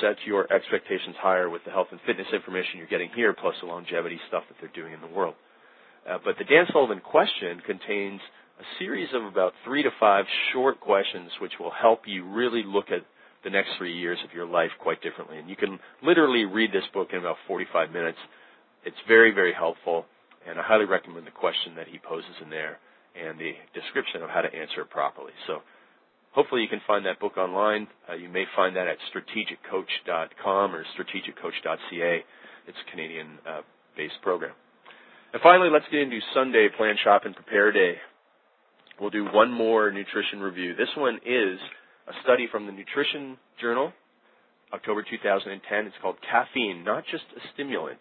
set 0.00 0.16
your 0.26 0.52
expectations 0.52 1.16
higher 1.20 1.48
with 1.48 1.64
the 1.64 1.70
health 1.70 1.88
and 1.90 2.00
fitness 2.06 2.26
information 2.32 2.78
you're 2.78 2.86
getting 2.86 3.10
here, 3.14 3.32
plus 3.32 3.54
the 3.60 3.66
longevity 3.66 4.20
stuff 4.28 4.44
that 4.48 4.56
they're 4.60 4.82
doing 4.82 4.92
in 4.92 5.00
the 5.00 5.14
world. 5.14 5.34
Uh, 6.08 6.18
but 6.24 6.36
the 6.38 6.44
Dan 6.44 6.66
Sullivan 6.72 7.00
question 7.00 7.60
contains 7.66 8.20
a 8.60 8.64
series 8.78 9.08
of 9.14 9.24
about 9.24 9.52
three 9.64 9.82
to 9.82 9.90
five 10.00 10.24
short 10.52 10.80
questions 10.80 11.30
which 11.40 11.52
will 11.60 11.70
help 11.70 12.02
you 12.06 12.24
really 12.24 12.62
look 12.64 12.90
at 12.90 13.02
the 13.44 13.50
next 13.50 13.70
three 13.78 13.96
years 13.96 14.18
of 14.24 14.34
your 14.34 14.46
life 14.46 14.70
quite 14.80 15.00
differently. 15.02 15.38
And 15.38 15.48
you 15.48 15.56
can 15.56 15.78
literally 16.02 16.44
read 16.44 16.72
this 16.72 16.84
book 16.92 17.08
in 17.12 17.18
about 17.18 17.36
45 17.46 17.90
minutes. 17.92 18.18
It's 18.84 18.96
very, 19.06 19.32
very 19.32 19.52
helpful, 19.52 20.06
and 20.48 20.58
I 20.58 20.62
highly 20.62 20.86
recommend 20.86 21.26
the 21.26 21.30
question 21.30 21.74
that 21.76 21.86
he 21.88 21.98
poses 21.98 22.34
in 22.42 22.50
there 22.50 22.78
and 23.14 23.38
the 23.38 23.52
description 23.74 24.22
of 24.22 24.30
how 24.30 24.42
to 24.42 24.52
answer 24.54 24.82
it 24.82 24.90
properly. 24.90 25.32
So 25.46 25.62
hopefully 26.38 26.62
you 26.62 26.68
can 26.68 26.80
find 26.86 27.04
that 27.04 27.18
book 27.18 27.36
online. 27.36 27.88
Uh, 28.08 28.14
you 28.14 28.28
may 28.28 28.44
find 28.54 28.76
that 28.76 28.86
at 28.86 28.96
strategiccoach.com 29.10 30.72
or 30.72 30.84
strategiccoach.ca. 30.94 32.24
It's 32.68 32.78
a 32.86 32.90
Canadian-based 32.92 34.14
uh, 34.20 34.22
program. 34.22 34.54
And 35.32 35.42
finally, 35.42 35.68
let's 35.68 35.86
get 35.90 36.00
into 36.00 36.20
Sunday 36.32 36.68
Plan, 36.76 36.94
Shop, 37.02 37.22
and 37.24 37.34
Prepare 37.34 37.72
Day. 37.72 37.94
We'll 39.00 39.10
do 39.10 39.24
one 39.24 39.50
more 39.50 39.90
nutrition 39.90 40.38
review. 40.38 40.76
This 40.76 40.94
one 40.96 41.16
is 41.26 41.58
a 42.06 42.12
study 42.22 42.46
from 42.52 42.66
the 42.66 42.72
Nutrition 42.72 43.36
Journal, 43.60 43.92
October 44.72 45.02
2010. 45.02 45.86
It's 45.86 45.96
called 46.00 46.18
Caffeine, 46.22 46.84
Not 46.84 47.02
Just 47.10 47.24
a 47.36 47.40
Stimulant. 47.52 47.98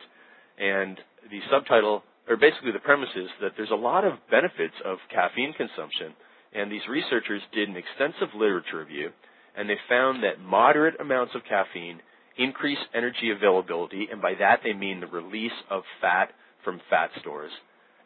And 0.60 1.00
the 1.32 1.40
subtitle, 1.52 2.04
or 2.30 2.38
basically 2.38 2.72
the 2.72 2.86
premise 2.86 3.10
is 3.16 3.30
that 3.42 3.54
there's 3.58 3.74
a 3.74 3.76
lot 3.76 4.06
of 4.06 4.14
benefits 4.30 4.76
of 4.86 5.00
caffeine 5.10 5.54
consumption. 5.54 6.14
And 6.54 6.72
these 6.72 6.88
researchers 6.90 7.42
did 7.54 7.70
an 7.70 7.78
extensive 7.78 8.34
literature 8.36 8.80
review, 8.80 9.10
and 9.56 9.70
they 9.70 9.78
found 9.90 10.24
that 10.24 10.40
moderate 10.40 11.00
amounts 11.00 11.36
of 11.36 11.42
caffeine 11.48 12.00
increase 12.38 12.78
energy 12.94 13.32
availability, 13.36 14.08
and 14.12 14.22
by 14.22 14.34
that 14.40 14.62
they 14.64 14.74
mean 14.74 15.00
the 15.00 15.08
release 15.08 15.58
of 15.70 15.84
fat 16.02 16.30
from 16.64 16.80
fat 16.90 17.10
stores. 17.20 17.52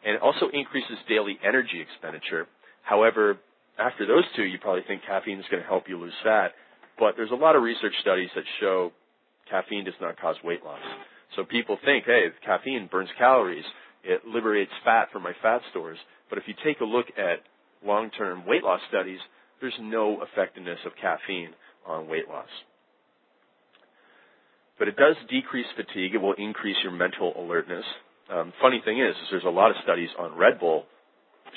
And 0.04 0.16
it 0.16 0.22
also 0.22 0.48
increases 0.52 0.96
daily 1.08 1.38
energy 1.44 1.80
expenditure 1.80 2.48
However, 2.82 3.38
after 3.78 4.06
those 4.06 4.24
two, 4.36 4.42
you 4.42 4.58
probably 4.58 4.82
think 4.86 5.02
caffeine 5.06 5.38
is 5.38 5.46
going 5.50 5.62
to 5.62 5.68
help 5.68 5.88
you 5.88 5.98
lose 5.98 6.12
fat. 6.22 6.52
But 6.98 7.14
there's 7.16 7.30
a 7.30 7.36
lot 7.36 7.56
of 7.56 7.62
research 7.62 7.94
studies 8.00 8.28
that 8.34 8.44
show 8.60 8.92
caffeine 9.48 9.84
does 9.84 9.94
not 10.00 10.20
cause 10.20 10.36
weight 10.44 10.64
loss. 10.64 10.82
So 11.36 11.44
people 11.44 11.78
think, 11.84 12.04
hey, 12.04 12.26
caffeine 12.44 12.88
burns 12.90 13.08
calories. 13.18 13.64
It 14.04 14.26
liberates 14.26 14.72
fat 14.84 15.08
from 15.12 15.22
my 15.22 15.32
fat 15.40 15.62
stores. 15.70 15.98
But 16.28 16.38
if 16.38 16.44
you 16.46 16.54
take 16.64 16.80
a 16.80 16.84
look 16.84 17.06
at 17.16 17.40
long-term 17.84 18.46
weight 18.46 18.62
loss 18.62 18.80
studies, 18.88 19.20
there's 19.60 19.74
no 19.80 20.22
effectiveness 20.22 20.78
of 20.86 20.92
caffeine 21.00 21.50
on 21.86 22.08
weight 22.08 22.28
loss. 22.28 22.48
But 24.78 24.88
it 24.88 24.96
does 24.96 25.16
decrease 25.30 25.66
fatigue. 25.76 26.14
It 26.14 26.18
will 26.18 26.34
increase 26.34 26.76
your 26.82 26.92
mental 26.92 27.32
alertness. 27.36 27.84
Um, 28.32 28.52
funny 28.60 28.80
thing 28.84 28.98
is, 28.98 29.14
is, 29.14 29.28
there's 29.30 29.44
a 29.44 29.50
lot 29.50 29.70
of 29.70 29.76
studies 29.82 30.08
on 30.18 30.36
Red 30.36 30.58
Bull 30.58 30.84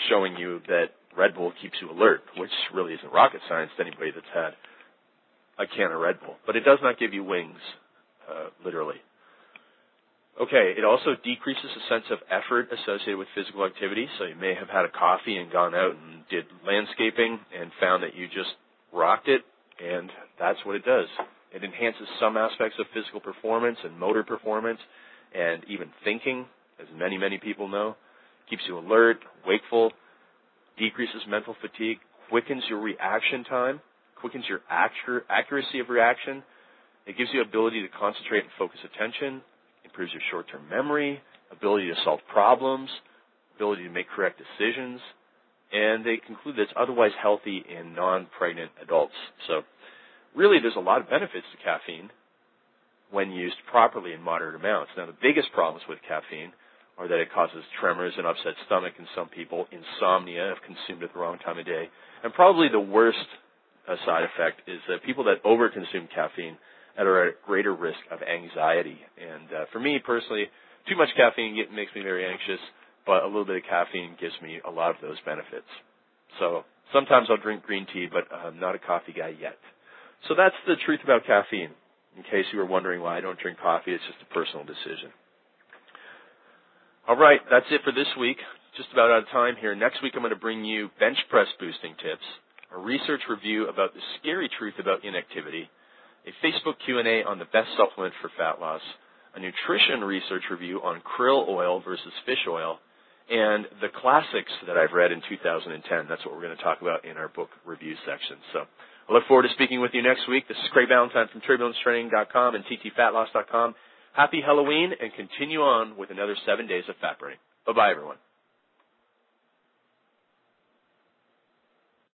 showing 0.09 0.35
you 0.35 0.61
that 0.67 0.87
Red 1.17 1.35
Bull 1.35 1.53
keeps 1.61 1.75
you 1.81 1.89
alert, 1.89 2.21
which 2.37 2.51
really 2.73 2.93
isn't 2.93 3.11
rocket 3.11 3.41
science 3.47 3.71
to 3.77 3.85
anybody 3.85 4.11
that's 4.11 4.27
had 4.33 4.53
a 5.57 5.67
can 5.67 5.91
of 5.91 5.99
Red 5.99 6.19
Bull. 6.19 6.35
But 6.45 6.55
it 6.55 6.65
does 6.65 6.79
not 6.83 6.99
give 6.99 7.13
you 7.13 7.23
wings, 7.23 7.59
uh, 8.29 8.49
literally. 8.63 8.97
Okay, 10.35 10.73
it 10.77 10.83
also 10.83 11.15
decreases 11.23 11.63
the 11.63 11.81
sense 11.87 12.05
of 12.11 12.19
effort 12.29 12.67
associated 12.67 13.17
with 13.17 13.29
physical 13.33 13.65
activity. 13.65 14.07
So 14.19 14.25
you 14.25 14.35
may 14.35 14.53
have 14.53 14.67
had 14.67 14.83
a 14.83 14.89
coffee 14.89 15.37
and 15.37 15.49
gone 15.49 15.73
out 15.73 15.91
and 15.91 16.27
did 16.29 16.43
landscaping 16.67 17.39
and 17.57 17.71
found 17.79 18.03
that 18.03 18.15
you 18.15 18.27
just 18.27 18.51
rocked 18.91 19.29
it, 19.29 19.41
and 19.79 20.11
that's 20.37 20.59
what 20.65 20.75
it 20.75 20.83
does. 20.83 21.07
It 21.53 21.63
enhances 21.63 22.07
some 22.19 22.35
aspects 22.35 22.75
of 22.79 22.85
physical 22.93 23.21
performance 23.21 23.77
and 23.85 23.97
motor 23.97 24.23
performance 24.23 24.79
and 25.33 25.63
even 25.69 25.87
thinking, 26.03 26.45
as 26.81 26.87
many, 26.93 27.17
many 27.17 27.37
people 27.37 27.69
know. 27.69 27.95
Keeps 28.49 28.63
you 28.67 28.77
alert, 28.77 29.19
wakeful, 29.47 29.91
decreases 30.77 31.21
mental 31.29 31.55
fatigue, 31.61 31.99
quickens 32.29 32.63
your 32.67 32.81
reaction 32.81 33.45
time, 33.45 33.79
quickens 34.19 34.43
your 34.49 34.59
accuracy 34.69 35.79
of 35.79 35.87
reaction. 35.87 36.43
It 37.07 37.17
gives 37.17 37.29
you 37.33 37.41
ability 37.41 37.81
to 37.83 37.87
concentrate 37.97 38.43
and 38.43 38.51
focus 38.59 38.79
attention, 38.83 39.41
improves 39.95 40.11
your 40.11 40.21
short-term 40.29 40.67
memory, 40.69 41.21
ability 41.51 41.87
to 41.87 41.95
solve 42.03 42.19
problems, 42.31 42.89
ability 43.55 43.83
to 43.83 43.89
make 43.89 44.09
correct 44.09 44.37
decisions, 44.37 44.99
and 45.71 46.05
they 46.05 46.17
conclude 46.17 46.57
that 46.57 46.63
it's 46.63 46.73
otherwise 46.75 47.11
healthy 47.21 47.63
in 47.63 47.95
non-pregnant 47.95 48.71
adults. 48.83 49.13
So 49.47 49.61
really 50.35 50.59
there's 50.59 50.75
a 50.75 50.83
lot 50.83 50.99
of 50.99 51.09
benefits 51.09 51.45
to 51.55 51.63
caffeine 51.63 52.09
when 53.09 53.31
used 53.31 53.55
properly 53.71 54.11
in 54.11 54.21
moderate 54.21 54.59
amounts. 54.59 54.91
Now 54.97 55.05
the 55.05 55.15
biggest 55.21 55.47
problems 55.53 55.83
with 55.87 55.99
caffeine 56.07 56.51
are 56.97 57.07
that 57.07 57.19
it 57.19 57.31
causes 57.33 57.63
tremors 57.79 58.13
and 58.17 58.27
upset 58.27 58.53
stomach 58.65 58.93
in 58.99 59.05
some 59.15 59.29
people, 59.29 59.67
insomnia 59.71 60.51
if 60.51 60.57
consumed 60.63 61.03
at 61.03 61.13
the 61.13 61.19
wrong 61.19 61.37
time 61.39 61.57
of 61.57 61.65
day, 61.65 61.87
and 62.23 62.33
probably 62.33 62.67
the 62.67 62.79
worst 62.79 63.27
uh, 63.87 63.95
side 64.05 64.23
effect 64.23 64.67
is 64.67 64.79
that 64.89 65.03
people 65.03 65.23
that 65.23 65.43
overconsume 65.43 66.07
caffeine 66.13 66.57
are 67.03 67.27
at 67.29 67.41
greater 67.45 67.73
risk 67.73 67.99
of 68.11 68.19
anxiety. 68.21 68.97
And 69.19 69.51
uh, 69.51 69.65
for 69.71 69.79
me 69.79 69.99
personally, 69.99 70.45
too 70.87 70.95
much 70.95 71.09
caffeine 71.17 71.57
makes 71.73 71.91
me 71.95 72.01
very 72.01 72.25
anxious, 72.25 72.59
but 73.05 73.23
a 73.23 73.27
little 73.27 73.45
bit 73.45 73.57
of 73.57 73.63
caffeine 73.69 74.15
gives 74.19 74.35
me 74.41 74.59
a 74.65 74.71
lot 74.71 74.91
of 74.91 74.97
those 75.01 75.17
benefits. 75.25 75.67
So 76.39 76.63
sometimes 76.93 77.27
I'll 77.29 77.37
drink 77.37 77.63
green 77.63 77.85
tea, 77.93 78.07
but 78.11 78.33
I'm 78.33 78.59
not 78.59 78.75
a 78.75 78.79
coffee 78.79 79.13
guy 79.13 79.33
yet. 79.39 79.57
So 80.27 80.35
that's 80.35 80.55
the 80.67 80.75
truth 80.85 81.01
about 81.03 81.25
caffeine. 81.25 81.71
In 82.17 82.23
case 82.23 82.45
you 82.53 82.59
were 82.59 82.65
wondering 82.65 83.01
why 83.01 83.17
I 83.17 83.21
don't 83.21 83.39
drink 83.39 83.59
coffee, 83.59 83.91
it's 83.91 84.03
just 84.07 84.23
a 84.23 84.33
personal 84.33 84.63
decision. 84.63 85.11
All 87.07 87.17
right, 87.17 87.41
that's 87.51 87.67
it 87.71 87.81
for 87.83 87.91
this 87.91 88.07
week. 88.19 88.37
Just 88.77 88.89
about 88.91 89.11
out 89.11 89.23
of 89.23 89.29
time 89.29 89.55
here. 89.59 89.75
Next 89.75 90.01
week 90.01 90.13
I'm 90.15 90.21
going 90.21 90.33
to 90.33 90.39
bring 90.39 90.65
you 90.65 90.89
bench 90.99 91.17
press 91.29 91.47
boosting 91.59 91.93
tips, 92.01 92.25
a 92.73 92.79
research 92.79 93.21
review 93.29 93.67
about 93.67 93.93
the 93.93 94.01
scary 94.19 94.49
truth 94.57 94.73
about 94.79 95.03
inactivity, 95.05 95.69
a 96.25 96.45
Facebook 96.45 96.75
Q&A 96.85 97.23
on 97.23 97.39
the 97.39 97.45
best 97.45 97.69
supplement 97.77 98.13
for 98.21 98.31
fat 98.37 98.59
loss, 98.59 98.81
a 99.35 99.39
nutrition 99.39 100.01
research 100.01 100.43
review 100.49 100.81
on 100.81 101.01
krill 101.01 101.47
oil 101.47 101.81
versus 101.81 102.13
fish 102.25 102.45
oil, 102.49 102.79
and 103.29 103.65
the 103.81 103.89
classics 104.01 104.51
that 104.67 104.77
I've 104.77 104.93
read 104.93 105.11
in 105.11 105.21
2010. 105.29 106.05
That's 106.09 106.25
what 106.25 106.33
we're 106.35 106.41
going 106.41 106.57
to 106.57 106.63
talk 106.63 106.81
about 106.81 107.05
in 107.05 107.17
our 107.17 107.27
book 107.29 107.49
review 107.65 107.95
section. 108.05 108.37
So 108.53 108.65
I 109.09 109.13
look 109.13 109.23
forward 109.27 109.43
to 109.43 109.53
speaking 109.53 109.81
with 109.81 109.91
you 109.93 110.01
next 110.01 110.27
week. 110.29 110.47
This 110.47 110.57
is 110.57 110.69
Craig 110.71 110.89
Ballantyne 110.89 111.29
from 111.31 111.41
TurbulenceTraining.com 111.41 112.55
and 112.55 112.63
TTFatLoss.com. 112.65 113.75
Happy 114.13 114.41
Halloween 114.41 114.91
and 114.99 115.11
continue 115.13 115.59
on 115.59 115.97
with 115.97 116.09
another 116.09 116.35
seven 116.45 116.67
days 116.67 116.83
of 116.87 116.95
fat 117.01 117.19
burning. 117.19 117.37
Bye 117.65 117.73
bye 117.73 117.91
everyone. 117.91 118.17